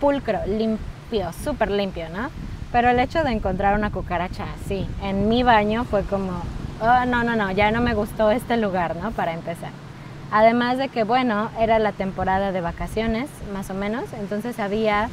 pulcro, 0.00 0.38
limpio, 0.46 0.86
súper 1.44 1.70
limpio, 1.70 2.08
¿no? 2.08 2.30
Pero 2.72 2.88
el 2.88 2.98
hecho 2.98 3.22
de 3.22 3.32
encontrar 3.32 3.74
una 3.74 3.90
cucaracha 3.90 4.46
así 4.54 4.86
en 5.02 5.28
mi 5.28 5.42
baño 5.42 5.84
fue 5.84 6.02
como, 6.04 6.32
oh, 6.80 7.04
no, 7.06 7.22
no, 7.22 7.36
no, 7.36 7.50
ya 7.52 7.70
no 7.70 7.82
me 7.82 7.92
gustó 7.92 8.30
este 8.30 8.56
lugar, 8.56 8.96
¿no? 8.96 9.10
Para 9.10 9.34
empezar. 9.34 9.70
Además 10.30 10.78
de 10.78 10.88
que, 10.88 11.04
bueno, 11.04 11.50
era 11.60 11.78
la 11.78 11.92
temporada 11.92 12.52
de 12.52 12.62
vacaciones, 12.62 13.28
más 13.52 13.68
o 13.68 13.74
menos, 13.74 14.04
entonces 14.18 14.58
había, 14.58 15.10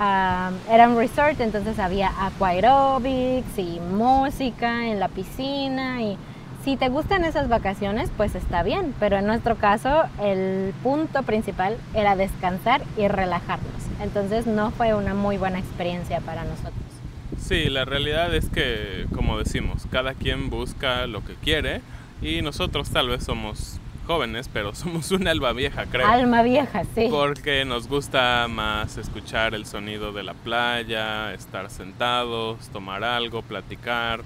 era 0.00 0.88
un 0.88 0.96
resort, 0.96 1.38
entonces 1.40 1.78
había 1.78 2.10
aqua 2.18 2.48
aerobics 2.48 3.58
y 3.58 3.78
música 3.80 4.86
en 4.86 4.98
la 4.98 5.08
piscina 5.08 6.00
y 6.00 6.16
si 6.64 6.76
te 6.76 6.88
gustan 6.88 7.24
esas 7.24 7.48
vacaciones, 7.48 8.10
pues 8.16 8.34
está 8.34 8.62
bien, 8.62 8.94
pero 9.00 9.16
en 9.16 9.26
nuestro 9.26 9.56
caso 9.56 10.04
el 10.22 10.72
punto 10.82 11.22
principal 11.22 11.76
era 11.94 12.16
descansar 12.16 12.82
y 12.96 13.08
relajarnos, 13.08 13.82
entonces 14.00 14.46
no 14.46 14.70
fue 14.70 14.94
una 14.94 15.14
muy 15.14 15.38
buena 15.38 15.58
experiencia 15.58 16.20
para 16.20 16.44
nosotros. 16.44 16.74
Sí, 17.38 17.68
la 17.68 17.84
realidad 17.84 18.34
es 18.34 18.48
que, 18.48 19.06
como 19.14 19.38
decimos, 19.38 19.86
cada 19.90 20.14
quien 20.14 20.50
busca 20.50 21.06
lo 21.06 21.24
que 21.24 21.34
quiere 21.34 21.80
y 22.20 22.40
nosotros 22.42 22.90
tal 22.90 23.08
vez 23.08 23.24
somos 23.24 23.80
jóvenes, 24.06 24.48
pero 24.52 24.74
somos 24.74 25.10
una 25.10 25.32
alba 25.32 25.52
vieja, 25.52 25.86
creo. 25.86 26.06
Alma 26.06 26.42
vieja, 26.42 26.84
sí. 26.94 27.08
Porque 27.10 27.64
nos 27.64 27.88
gusta 27.88 28.46
más 28.48 28.96
escuchar 28.96 29.54
el 29.54 29.66
sonido 29.66 30.12
de 30.12 30.22
la 30.22 30.34
playa, 30.34 31.34
estar 31.34 31.68
sentados, 31.70 32.68
tomar 32.68 33.02
algo, 33.02 33.42
platicar 33.42 34.22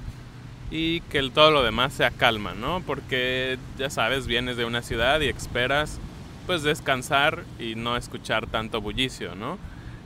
y 0.70 1.00
que 1.02 1.18
el- 1.18 1.30
todo 1.32 1.50
lo 1.50 1.62
demás 1.62 1.92
sea 1.92 2.10
calma, 2.10 2.54
¿no? 2.54 2.82
Porque 2.86 3.58
ya 3.78 3.88
sabes, 3.90 4.26
vienes 4.26 4.56
de 4.56 4.64
una 4.64 4.82
ciudad 4.82 5.20
y 5.20 5.28
esperas 5.28 5.98
pues 6.46 6.62
descansar 6.62 7.42
y 7.58 7.74
no 7.74 7.96
escuchar 7.96 8.46
tanto 8.46 8.80
bullicio, 8.80 9.34
¿no? 9.34 9.58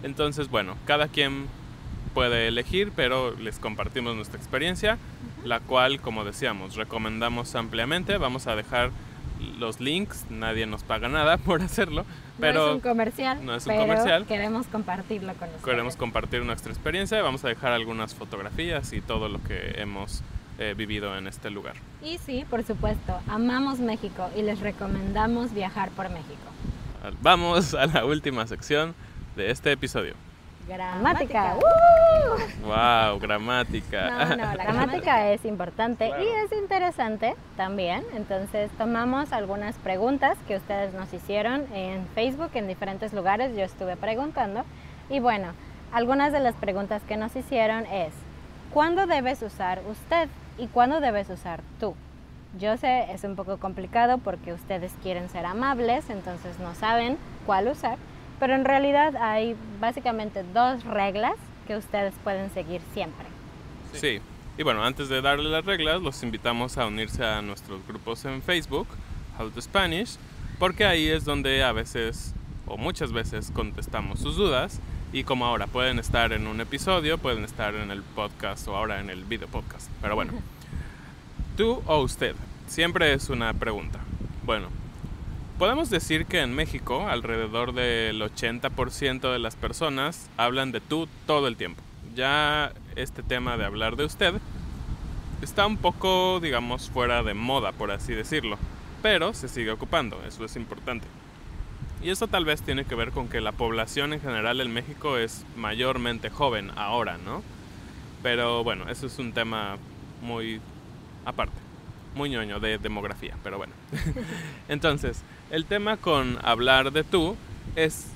Entonces, 0.02 0.49
bueno, 0.49 0.76
cada 0.87 1.09
quien 1.09 1.47
puede 2.14 2.49
elegir, 2.49 2.93
pero 2.97 3.35
les 3.38 3.59
compartimos 3.59 4.17
nuestra 4.17 4.38
experiencia, 4.38 4.97
la 5.45 5.61
cual, 5.61 6.00
como 6.00 6.25
decíamos, 6.25 6.76
recomendamos 6.76 7.55
ampliamente. 7.55 8.17
Vamos 8.17 8.47
a 8.47 8.57
dejar 8.57 8.90
los 9.59 9.81
links, 9.81 10.26
nadie 10.31 10.67
nos 10.67 10.83
paga 10.83 11.09
nada 11.09 11.37
por 11.38 11.61
hacerlo, 11.62 12.05
pero 12.38 12.61
no 12.61 12.69
es 12.71 12.75
un 12.76 12.81
comercial, 12.81 13.45
no 13.45 13.55
es 13.55 13.67
un 13.67 13.73
pero 13.73 13.83
comercial. 13.83 14.26
queremos 14.26 14.67
compartirlo 14.67 15.35
con 15.35 15.49
ustedes. 15.49 15.64
queremos 15.64 15.97
compartir 15.97 16.43
nuestra 16.45 16.73
experiencia. 16.73 17.21
Vamos 17.23 17.45
a 17.45 17.49
dejar 17.49 17.73
algunas 17.73 18.14
fotografías 18.14 18.93
y 18.95 19.00
todo 19.02 19.29
lo 19.29 19.43
que 19.45 19.75
hemos 19.76 20.23
eh, 20.61 20.75
vivido 20.76 21.17
en 21.17 21.26
este 21.26 21.50
lugar. 21.50 21.75
Y 22.02 22.19
sí, 22.19 22.45
por 22.49 22.62
supuesto, 22.64 23.19
amamos 23.26 23.79
México 23.81 24.29
y 24.37 24.43
les 24.43 24.61
recomendamos 24.61 25.52
viajar 25.52 25.90
por 25.90 26.09
México. 26.11 26.37
Vamos 27.23 27.75
a 27.75 27.87
la 27.87 28.04
última 28.04 28.47
sección 28.47 28.95
de 29.37 29.50
este 29.50 29.73
episodio. 29.73 30.15
Gramática. 30.69 31.56
Wow, 32.63 33.19
gramática. 33.19 34.26
No, 34.26 34.37
no, 34.37 34.54
la 34.54 34.65
gramática 34.65 35.30
es 35.32 35.45
importante 35.45 36.08
Claro. 36.08 36.23
y 36.23 36.26
es 36.28 36.52
interesante 36.52 37.35
también. 37.56 38.04
Entonces 38.15 38.71
tomamos 38.78 39.32
algunas 39.32 39.76
preguntas 39.76 40.37
que 40.47 40.56
ustedes 40.56 40.93
nos 40.95 41.13
hicieron 41.13 41.65
en 41.73 42.06
Facebook, 42.15 42.50
en 42.54 42.69
diferentes 42.69 43.13
lugares. 43.13 43.56
Yo 43.56 43.63
estuve 43.65 43.97
preguntando. 43.97 44.65
Y 45.08 45.19
bueno, 45.21 45.49
algunas 45.93 46.32
de 46.32 46.41
las 46.41 46.54
preguntas 46.54 47.02
que 47.08 47.17
nos 47.17 47.35
hicieron 47.35 47.87
es, 47.87 48.13
¿cuándo 48.73 49.06
debes 49.06 49.43
usar 49.43 49.80
usted 49.91 50.28
y 50.61 50.67
cuándo 50.67 51.01
debes 51.01 51.29
usar 51.31 51.63
tú? 51.79 51.95
Yo 52.59 52.77
sé, 52.77 53.11
es 53.13 53.25
un 53.25 53.37
poco 53.37 53.59
complicado 53.59 54.19
porque 54.19 54.53
ustedes 54.53 54.93
quieren 55.03 55.29
ser 55.29 55.47
amables, 55.47 56.11
entonces 56.11 56.59
no 56.59 56.75
saben 56.75 57.17
cuál 57.47 57.69
usar, 57.69 57.97
pero 58.39 58.55
en 58.55 58.65
realidad 58.65 59.17
hay 59.17 59.57
básicamente 59.81 60.43
dos 60.53 60.85
reglas 60.85 61.35
que 61.67 61.77
ustedes 61.77 62.13
pueden 62.25 62.51
seguir 62.51 62.81
siempre. 62.93 63.27
Sí. 63.93 64.21
Y 64.59 64.63
bueno, 64.63 64.85
antes 64.85 65.09
de 65.09 65.23
darle 65.23 65.49
las 65.49 65.65
reglas, 65.65 66.03
los 66.03 66.23
invitamos 66.23 66.77
a 66.77 66.87
unirse 66.87 67.25
a 67.25 67.41
nuestros 67.41 67.87
grupos 67.87 68.25
en 68.25 68.43
Facebook, 68.43 68.89
How 69.39 69.51
to 69.51 69.63
Spanish, 69.63 70.17
porque 70.59 70.85
ahí 70.85 71.09
es 71.09 71.25
donde 71.25 71.63
a 71.63 71.73
veces 71.73 72.35
o 72.67 72.77
muchas 72.77 73.13
veces 73.13 73.51
contestamos 73.53 74.21
sus 74.21 74.37
dudas. 74.37 74.81
Y 75.13 75.25
como 75.25 75.45
ahora 75.45 75.67
pueden 75.67 75.99
estar 75.99 76.33
en 76.33 76.47
un 76.47 76.61
episodio, 76.61 77.19
pueden 77.19 77.45
estar 77.45 77.75
en 77.75 77.91
el 77.91 78.03
podcast 78.03 78.67
o 78.69 78.77
ahora 78.77 79.01
en 79.01 79.11
el 79.11 79.25
video 79.25 79.49
podcast. 79.49 79.91
Pero 80.01 80.15
bueno, 80.15 80.33
tú 81.57 81.83
o 81.87 81.99
usted, 81.99 82.37
siempre 82.69 83.13
es 83.13 83.29
una 83.29 83.53
pregunta. 83.53 83.99
Bueno, 84.45 84.69
podemos 85.59 85.91
decir 85.91 86.27
que 86.27 86.41
en 86.41 86.55
México 86.55 87.09
alrededor 87.09 87.75
del 87.75 88.23
80% 88.23 89.33
de 89.33 89.39
las 89.41 89.57
personas 89.57 90.31
hablan 90.37 90.71
de 90.71 90.81
tú 90.81 91.09
todo 91.27 91.49
el 91.49 91.57
tiempo. 91.57 91.83
Ya 92.15 92.73
este 92.95 93.25
tema 93.25 93.57
de 93.57 93.65
hablar 93.65 93.97
de 93.97 94.05
usted 94.05 94.35
está 95.43 95.67
un 95.67 95.77
poco, 95.77 96.39
digamos, 96.41 96.89
fuera 96.89 97.23
de 97.23 97.35
moda, 97.35 97.73
por 97.73 97.91
así 97.91 98.13
decirlo, 98.13 98.59
pero 99.03 99.35
se 99.35 99.49
sigue 99.49 99.71
ocupando, 99.71 100.23
eso 100.27 100.45
es 100.45 100.55
importante. 100.57 101.07
Y 102.02 102.10
eso 102.10 102.28
tal 102.28 102.45
vez 102.45 102.63
tiene 102.63 102.84
que 102.84 102.95
ver 102.95 103.10
con 103.10 103.28
que 103.28 103.41
la 103.41 103.52
población 103.52 104.13
en 104.13 104.21
general 104.21 104.60
en 104.60 104.73
México 104.73 105.19
es 105.19 105.45
mayormente 105.56 106.30
joven 106.30 106.71
ahora, 106.76 107.19
¿no? 107.19 107.43
Pero 108.23 108.65
bueno, 108.65 108.89
eso 108.89 109.06
es 109.06 109.19
un 109.19 109.32
tema 109.32 109.76
muy 110.23 110.60
aparte, 111.25 111.56
muy 112.15 112.30
ñoño 112.30 112.58
de 112.58 112.78
demografía, 112.78 113.36
pero 113.43 113.58
bueno. 113.58 113.75
Entonces, 114.69 115.23
el 115.50 115.67
tema 115.67 115.99
con 115.99 116.39
hablar 116.43 116.93
de 116.93 117.04
tú 117.04 117.36
es, 117.76 118.06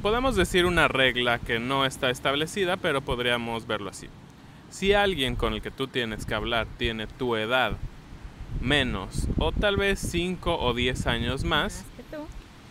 podemos 0.00 0.36
decir 0.36 0.64
una 0.64 0.88
regla 0.88 1.38
que 1.38 1.58
no 1.58 1.84
está 1.84 2.10
establecida, 2.10 2.78
pero 2.78 3.02
podríamos 3.02 3.66
verlo 3.66 3.90
así. 3.90 4.08
Si 4.70 4.94
alguien 4.94 5.36
con 5.36 5.52
el 5.52 5.62
que 5.62 5.70
tú 5.70 5.86
tienes 5.86 6.24
que 6.24 6.34
hablar 6.34 6.66
tiene 6.78 7.06
tu 7.06 7.36
edad 7.36 7.76
menos 8.60 9.28
o 9.38 9.52
tal 9.52 9.76
vez 9.76 9.98
5 10.00 10.58
o 10.58 10.74
10 10.74 11.06
años 11.06 11.44
más. 11.44 11.84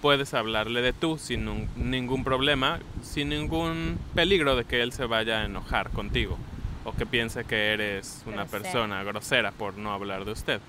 Puedes 0.03 0.33
hablarle 0.33 0.81
de 0.81 0.91
tú 0.91 1.17
sin 1.17 1.47
un- 1.47 1.69
ningún 1.77 2.25
problema, 2.25 2.79
sin 3.01 3.29
ningún 3.29 3.97
peligro 4.13 4.57
de 4.57 4.65
que 4.65 4.81
él 4.83 4.91
se 4.91 5.05
vaya 5.05 5.39
a 5.41 5.45
enojar 5.45 5.91
contigo 5.91 6.37
o 6.83 6.91
que 6.91 7.05
piense 7.05 7.45
que 7.45 7.71
eres 7.73 8.21
una 8.25 8.43
Grosera. 8.43 8.61
persona 8.63 9.03
grosera 9.03 9.51
por 9.53 9.77
no 9.77 9.93
hablar 9.93 10.25
de 10.25 10.33
usted. 10.33 10.59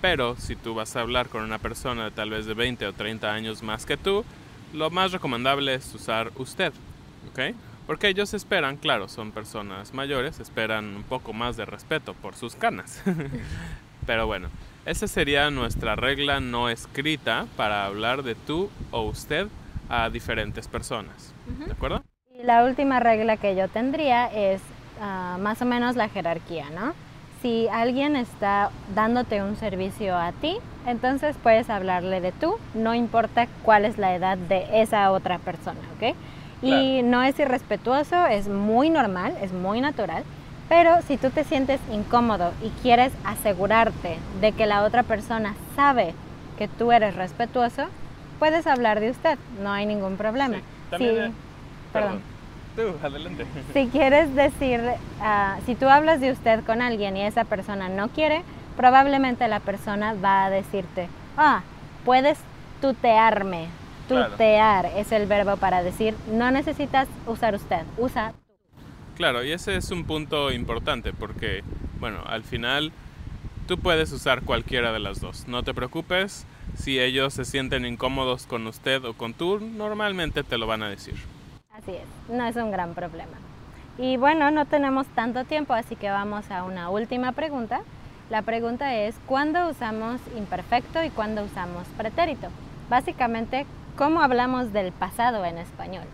Pero 0.00 0.34
si 0.36 0.56
tú 0.56 0.74
vas 0.74 0.96
a 0.96 1.02
hablar 1.02 1.28
con 1.28 1.42
una 1.44 1.58
persona 1.58 2.04
de 2.04 2.10
tal 2.10 2.30
vez 2.30 2.46
de 2.46 2.54
20 2.54 2.86
o 2.86 2.94
30 2.94 3.34
años 3.34 3.62
más 3.62 3.84
que 3.84 3.98
tú, 3.98 4.24
lo 4.72 4.88
más 4.88 5.12
recomendable 5.12 5.74
es 5.74 5.94
usar 5.94 6.32
usted, 6.36 6.72
¿ok? 7.30 7.54
Porque 7.86 8.08
ellos 8.08 8.32
esperan, 8.32 8.78
claro, 8.78 9.08
son 9.08 9.30
personas 9.30 9.92
mayores, 9.92 10.40
esperan 10.40 10.96
un 10.96 11.02
poco 11.02 11.34
más 11.34 11.58
de 11.58 11.66
respeto 11.66 12.14
por 12.14 12.34
sus 12.34 12.54
canas. 12.54 13.02
Pero 14.06 14.26
bueno, 14.26 14.48
esa 14.86 15.06
sería 15.06 15.50
nuestra 15.50 15.96
regla 15.96 16.40
no 16.40 16.68
escrita 16.68 17.46
para 17.56 17.84
hablar 17.84 18.22
de 18.22 18.34
tú 18.34 18.70
o 18.90 19.02
usted 19.02 19.48
a 19.88 20.08
diferentes 20.08 20.68
personas. 20.68 21.34
¿De 21.66 21.72
acuerdo? 21.72 22.02
Y 22.38 22.44
la 22.44 22.64
última 22.64 23.00
regla 23.00 23.36
que 23.36 23.56
yo 23.56 23.68
tendría 23.68 24.26
es 24.26 24.62
ah, 25.00 25.36
más 25.40 25.60
o 25.62 25.64
menos 25.64 25.96
la 25.96 26.08
jerarquía, 26.08 26.70
¿no? 26.70 26.94
Si 27.42 27.68
alguien 27.68 28.16
está 28.16 28.70
dándote 28.94 29.42
un 29.42 29.56
servicio 29.56 30.16
a 30.16 30.32
ti, 30.32 30.58
entonces 30.86 31.36
puedes 31.42 31.70
hablarle 31.70 32.20
de 32.20 32.32
tú, 32.32 32.56
no 32.74 32.94
importa 32.94 33.48
cuál 33.62 33.84
es 33.84 33.98
la 33.98 34.14
edad 34.14 34.36
de 34.36 34.66
esa 34.82 35.10
otra 35.10 35.38
persona, 35.38 35.80
¿ok? 35.96 36.14
Y 36.62 37.00
no 37.02 37.22
es 37.22 37.38
irrespetuoso, 37.38 38.26
es 38.26 38.48
muy 38.48 38.90
normal, 38.90 39.34
es 39.40 39.52
muy 39.52 39.80
natural, 39.80 40.24
pero 40.70 41.02
si 41.02 41.16
tú 41.16 41.30
te 41.30 41.42
sientes 41.42 41.80
incómodo 41.92 42.52
y 42.62 42.68
quieres 42.80 43.12
asegurarte 43.24 44.18
de 44.40 44.52
que 44.52 44.66
la 44.66 44.84
otra 44.84 45.02
persona 45.02 45.56
sabe 45.74 46.14
que 46.56 46.68
tú 46.68 46.92
eres 46.92 47.16
respetuoso, 47.16 47.86
puedes 48.38 48.68
hablar 48.68 49.00
de 49.00 49.10
usted, 49.10 49.36
no 49.60 49.72
hay 49.72 49.84
ningún 49.84 50.16
problema. 50.16 50.58
Sí. 50.58 50.62
También, 50.90 51.14
Si- 51.16 51.20
eh, 51.22 51.32
perdón. 51.92 52.22
Tú, 52.76 52.82
adelante. 53.04 53.46
Si 53.74 53.88
quieres 53.88 54.32
decir, 54.36 54.80
ah, 55.20 55.56
si 55.66 55.74
tú 55.74 55.88
hablas 55.88 56.20
de 56.20 56.30
usted 56.30 56.62
con 56.64 56.82
alguien 56.82 57.16
y 57.16 57.22
esa 57.22 57.42
persona 57.42 57.88
no 57.88 58.08
quiere, 58.08 58.42
probablemente 58.76 59.48
la 59.48 59.58
persona 59.58 60.14
va 60.14 60.44
a 60.44 60.50
decirte, 60.50 61.08
ah, 61.36 61.62
puedes 62.04 62.38
tutearme. 62.80 63.66
Tutear 64.08 64.86
es 64.86 65.10
el 65.10 65.26
verbo 65.26 65.56
para 65.56 65.82
decir, 65.82 66.16
no 66.30 66.52
necesitas 66.52 67.08
usar 67.26 67.56
usted, 67.56 67.82
usa 67.98 68.32
Claro, 69.20 69.44
y 69.44 69.52
ese 69.52 69.76
es 69.76 69.90
un 69.90 70.04
punto 70.04 70.50
importante 70.50 71.12
porque, 71.12 71.62
bueno, 71.98 72.22
al 72.24 72.42
final 72.42 72.90
tú 73.68 73.76
puedes 73.76 74.10
usar 74.12 74.40
cualquiera 74.40 74.94
de 74.94 74.98
las 74.98 75.20
dos. 75.20 75.46
No 75.46 75.62
te 75.62 75.74
preocupes, 75.74 76.46
si 76.74 76.98
ellos 76.98 77.34
se 77.34 77.44
sienten 77.44 77.84
incómodos 77.84 78.46
con 78.46 78.66
usted 78.66 79.04
o 79.04 79.12
con 79.12 79.34
tú, 79.34 79.60
normalmente 79.60 80.42
te 80.42 80.56
lo 80.56 80.66
van 80.66 80.82
a 80.82 80.88
decir. 80.88 81.16
Así 81.70 81.90
es, 81.90 82.34
no 82.34 82.46
es 82.46 82.56
un 82.56 82.70
gran 82.70 82.94
problema. 82.94 83.36
Y 83.98 84.16
bueno, 84.16 84.50
no 84.50 84.64
tenemos 84.64 85.06
tanto 85.08 85.44
tiempo, 85.44 85.74
así 85.74 85.96
que 85.96 86.08
vamos 86.08 86.50
a 86.50 86.64
una 86.64 86.88
última 86.88 87.32
pregunta. 87.32 87.82
La 88.30 88.40
pregunta 88.40 88.96
es, 88.96 89.16
¿cuándo 89.26 89.68
usamos 89.68 90.18
imperfecto 90.34 91.04
y 91.04 91.10
cuándo 91.10 91.44
usamos 91.44 91.86
pretérito? 91.98 92.48
Básicamente, 92.88 93.66
¿cómo 93.98 94.22
hablamos 94.22 94.72
del 94.72 94.92
pasado 94.92 95.44
en 95.44 95.58
español? 95.58 96.04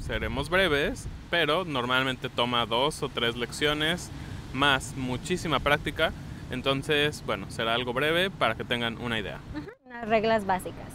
Seremos 0.00 0.50
breves, 0.50 1.06
pero 1.30 1.64
normalmente 1.64 2.28
toma 2.28 2.66
dos 2.66 3.02
o 3.02 3.08
tres 3.08 3.36
lecciones 3.36 4.10
más 4.52 4.94
muchísima 4.96 5.60
práctica. 5.60 6.12
Entonces, 6.50 7.22
bueno, 7.26 7.50
será 7.50 7.74
algo 7.74 7.92
breve 7.92 8.30
para 8.30 8.54
que 8.54 8.64
tengan 8.64 8.98
una 8.98 9.18
idea. 9.18 9.38
Unas 9.86 10.08
reglas 10.08 10.46
básicas. 10.46 10.88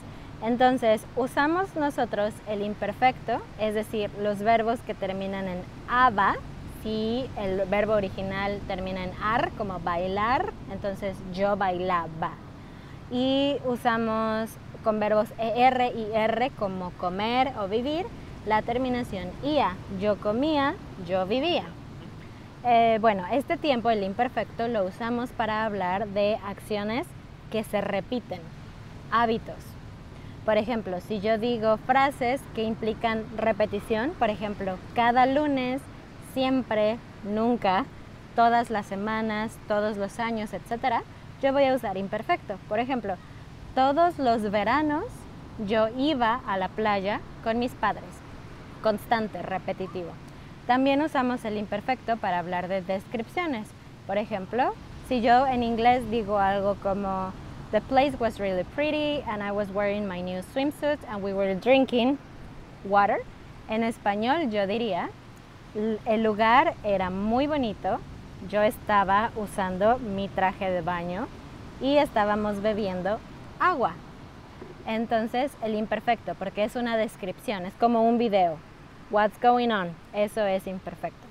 Entonces, 0.44 1.06
usamos 1.16 1.76
nosotros 1.76 2.34
el 2.48 2.62
imperfecto, 2.62 3.42
es 3.58 3.74
decir, 3.74 4.10
los 4.22 4.40
verbos 4.40 4.80
que 4.82 4.94
terminan 4.94 5.48
en 5.48 5.62
aba, 5.88 6.36
si 6.84 7.26
el 7.38 7.64
verbo 7.68 7.94
original 7.94 8.60
termina 8.68 9.04
en 9.04 9.12
ar, 9.24 9.52
como 9.58 9.80
bailar, 9.80 10.52
entonces 10.72 11.16
yo 11.34 11.56
bailaba. 11.56 12.34
Y 13.12 13.56
usamos 13.66 14.50
con 14.84 15.00
verbos 15.00 15.30
er 15.40 15.94
y 15.96 16.14
r 16.14 16.52
como 16.52 16.92
comer 16.92 17.54
o 17.60 17.68
vivir, 17.68 18.06
la 18.46 18.62
terminación 18.62 19.30
ia. 19.44 19.76
Yo 20.00 20.18
comía, 20.18 20.76
yo 21.08 21.26
vivía. 21.26 21.64
Eh, 22.64 22.98
bueno, 23.02 23.26
este 23.32 23.58
tiempo, 23.58 23.90
el 23.90 24.04
imperfecto, 24.04 24.68
lo 24.68 24.86
usamos 24.86 25.30
para 25.32 25.66
hablar 25.66 26.08
de 26.08 26.38
acciones 26.46 27.06
que 27.52 27.64
se 27.64 27.82
repiten, 27.82 28.40
hábitos. 29.12 29.56
Por 30.46 30.58
ejemplo, 30.58 31.00
si 31.02 31.22
yo 31.22 31.38
digo 31.38 31.78
frases 31.78 32.42
que 32.54 32.64
implican 32.64 33.24
repetición, 33.38 34.12
por 34.20 34.30
ejemplo, 34.30 34.78
cada 34.94 35.26
lunes, 35.26 35.82
siempre, 36.34 36.98
nunca, 37.24 37.86
todas 38.36 38.70
las 38.70 38.86
semanas, 38.86 39.58
todos 39.68 39.98
los 39.98 40.20
años, 40.20 40.52
etc., 40.54 41.04
yo 41.42 41.52
voy 41.52 41.66
a 41.66 41.76
usar 41.76 41.98
imperfecto. 41.98 42.58
Por 42.68 42.80
ejemplo, 42.80 43.16
todos 43.74 44.18
los 44.20 44.50
veranos 44.52 45.06
yo 45.68 45.88
iba 45.98 46.42
a 46.48 46.58
la 46.58 46.70
playa 46.70 47.22
con 47.44 47.60
mis 47.60 47.72
padres 47.72 48.25
constante, 48.86 49.42
repetitivo. 49.42 50.12
También 50.68 51.02
usamos 51.02 51.44
el 51.44 51.58
imperfecto 51.58 52.18
para 52.18 52.38
hablar 52.38 52.68
de 52.68 52.84
descripciones. 52.84 53.68
Por 54.06 54.20
ejemplo, 54.20 54.76
si 55.08 55.22
yo 55.22 55.48
en 55.48 55.64
inglés 55.64 56.08
digo 56.12 56.38
algo 56.38 56.76
como 56.84 57.34
The 57.72 57.82
place 57.82 58.16
was 58.20 58.38
really 58.38 58.64
pretty 58.76 59.24
and 59.28 59.42
I 59.42 59.52
was 59.52 59.70
wearing 59.72 60.08
my 60.08 60.22
new 60.22 60.44
swimsuit 60.54 61.00
and 61.10 61.24
we 61.24 61.34
were 61.34 61.56
drinking 61.56 62.20
water. 62.88 63.18
En 63.70 63.84
español 63.84 64.52
yo 64.52 64.68
diría 64.68 65.10
el 66.06 66.22
lugar 66.22 66.76
era 66.84 67.10
muy 67.10 67.48
bonito, 67.48 67.98
yo 68.48 68.62
estaba 68.62 69.32
usando 69.36 69.98
mi 69.98 70.28
traje 70.28 70.70
de 70.70 70.82
baño 70.82 71.28
y 71.82 71.98
estábamos 71.98 72.62
bebiendo 72.62 73.20
agua. 73.60 73.94
Entonces 74.86 75.52
el 75.64 75.74
imperfecto, 75.74 76.36
porque 76.36 76.64
es 76.64 76.76
una 76.76 76.98
descripción, 76.98 77.66
es 77.66 77.74
como 77.74 78.08
un 78.08 78.20
video. 78.20 78.60
What's 79.12 79.40
going 79.40 79.70
on? 79.70 79.96
Eso 80.14 80.48
es 80.48 80.66
imperfecto. 80.66 81.28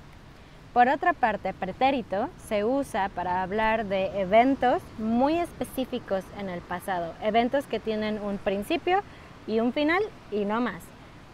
Por 0.73 0.87
otra 0.87 1.11
parte, 1.11 1.53
pretérito 1.53 2.29
se 2.47 2.63
usa 2.63 3.09
para 3.09 3.43
hablar 3.43 3.85
de 3.85 4.21
eventos 4.21 4.81
muy 4.97 5.37
específicos 5.37 6.23
en 6.39 6.47
el 6.47 6.61
pasado, 6.61 7.13
eventos 7.21 7.65
que 7.65 7.81
tienen 7.81 8.21
un 8.21 8.37
principio 8.37 9.01
y 9.45 9.59
un 9.59 9.73
final 9.73 10.01
y 10.31 10.45
no 10.45 10.61
más. 10.61 10.81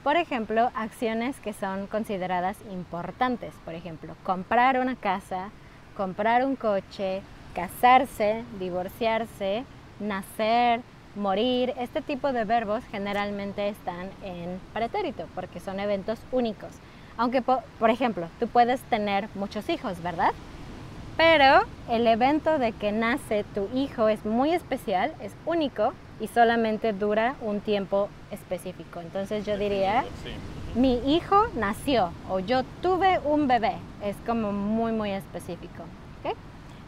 Por 0.04 0.16
ejemplo, 0.16 0.72
acciones 0.74 1.40
que 1.40 1.54
son 1.54 1.86
consideradas 1.86 2.58
importantes, 2.72 3.54
por 3.64 3.76
ejemplo, 3.76 4.16
comprar 4.24 4.80
una 4.80 4.96
casa, 4.96 5.52
comprar 5.96 6.44
un 6.44 6.56
coche, 6.56 7.22
casarse, 7.54 8.44
divorciarse, 8.60 9.64
nacer, 10.00 10.82
morir, 11.16 11.74
este 11.78 12.02
tipo 12.02 12.32
de 12.32 12.46
verbos 12.46 12.84
generalmente 12.92 13.70
están 13.70 14.10
en 14.24 14.60
pretérito 14.74 15.26
porque 15.36 15.60
son 15.60 15.80
eventos 15.80 16.20
únicos. 16.32 16.70
Aunque, 17.18 17.42
por 17.42 17.90
ejemplo, 17.90 18.28
tú 18.40 18.48
puedes 18.48 18.82
tener 18.82 19.28
muchos 19.36 19.70
hijos, 19.70 20.02
¿verdad? 20.02 20.32
Pero 21.18 21.66
el 21.90 22.08
evento 22.08 22.58
de 22.58 22.72
que 22.72 22.92
nace 22.92 23.44
tu 23.54 23.68
hijo 23.76 24.08
es 24.08 24.26
muy 24.26 24.52
especial, 24.52 25.14
es 25.22 25.34
único 25.46 25.94
y 26.20 26.28
solamente 26.28 26.94
dura 26.94 27.36
un 27.42 27.60
tiempo 27.60 28.10
específico. 28.32 29.02
Entonces 29.02 29.46
yo 29.46 29.58
diría, 29.58 30.04
mi 30.74 30.96
hijo 31.14 31.48
nació 31.56 32.12
o 32.30 32.40
yo 32.40 32.64
tuve 32.82 33.20
un 33.26 33.48
bebé. 33.48 33.74
Es 34.04 34.16
como 34.26 34.52
muy, 34.52 34.94
muy 34.94 35.12
específico. 35.12 35.84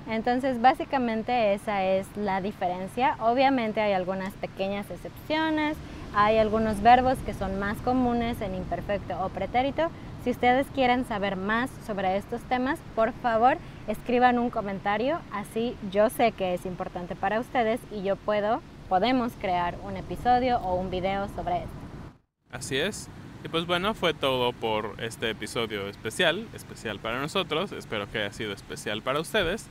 Entonces, 0.08 0.62
básicamente 0.62 1.54
esa 1.54 1.84
es 1.84 2.06
la 2.18 2.42
diferencia. 2.42 3.16
Obviamente 3.20 3.82
hay 3.82 3.94
algunas 3.94 4.34
pequeñas 4.34 4.89
excepciones, 4.92 5.78
hay 6.13 6.38
algunos 6.38 6.82
verbos 6.82 7.18
que 7.20 7.34
son 7.34 7.58
más 7.60 7.78
comunes 7.80 8.42
en 8.42 8.54
imperfecto 8.56 9.18
o 9.24 9.30
pretérito. 9.30 9.89
Si 10.24 10.32
ustedes 10.32 10.68
quieren 10.74 11.06
saber 11.06 11.36
más 11.36 11.70
sobre 11.86 12.18
estos 12.18 12.42
temas, 12.44 12.80
por 12.96 13.13
favor, 13.13 13.58
escriban 13.88 14.39
un 14.39 14.50
comentario, 14.50 15.20
así 15.32 15.76
yo 15.92 16.10
sé 16.10 16.32
que 16.32 16.54
es 16.54 16.66
importante 16.66 17.16
para 17.16 17.39
ustedes 17.39 17.80
y 17.92 18.04
yo 18.04 18.16
puedo, 18.16 18.62
podemos 18.89 19.34
crear 19.39 19.76
un 19.84 19.98
episodio 19.98 20.60
o 20.60 20.76
un 20.76 20.89
video 20.89 21.28
sobre 21.36 21.58
esto. 21.58 21.84
Así 22.52 22.78
es. 22.78 23.10
Y 23.44 23.50
pues 23.50 23.66
bueno, 23.66 23.94
fue 23.94 24.13
todo 24.13 24.54
por 24.54 24.96
este 25.00 25.32
episodio 25.32 25.89
especial, 25.89 26.48
especial 26.54 27.00
para 27.00 27.20
nosotros, 27.20 27.74
espero 27.74 28.10
que 28.10 28.20
haya 28.20 28.32
sido 28.32 28.54
especial 28.54 29.02
para 29.02 29.20
ustedes. 29.20 29.68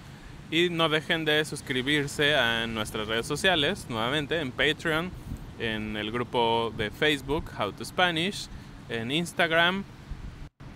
Y 0.52 0.68
no 0.68 0.90
dejen 0.90 1.24
de 1.24 1.42
suscribirse 1.46 2.36
a 2.36 2.66
nuestras 2.66 3.08
redes 3.08 3.24
sociales, 3.24 3.86
nuevamente 3.88 4.38
en 4.38 4.52
Patreon, 4.52 5.10
en 5.58 5.96
el 5.96 6.12
grupo 6.12 6.70
de 6.76 6.90
Facebook 6.90 7.50
How 7.58 7.72
to 7.72 7.86
Spanish, 7.86 8.48
en 8.90 9.10
Instagram. 9.10 9.82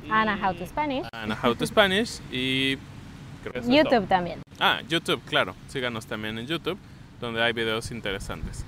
Ana 0.09 0.39
How 0.43 0.55
to 0.55 0.67
Spanish. 0.67 1.05
Ana 1.12 1.39
How 1.43 1.55
to 1.55 1.67
Spanish 1.67 2.21
y 2.33 2.79
YouTube 3.69 4.09
también. 4.09 4.41
Ah, 4.59 4.81
YouTube, 4.89 5.21
claro. 5.27 5.55
Síganos 5.69 6.07
también 6.07 6.39
en 6.39 6.47
YouTube, 6.47 6.79
donde 7.21 7.43
hay 7.43 7.53
videos 7.53 7.91
interesantes. 7.91 8.65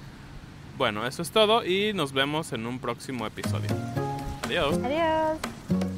Bueno, 0.77 1.07
eso 1.07 1.23
es 1.23 1.31
todo 1.31 1.64
y 1.64 1.94
nos 1.94 2.12
vemos 2.12 2.53
en 2.53 2.66
un 2.66 2.79
próximo 2.81 3.27
episodio. 3.27 3.71
Adiós. 4.44 4.79
Adiós. 4.85 5.97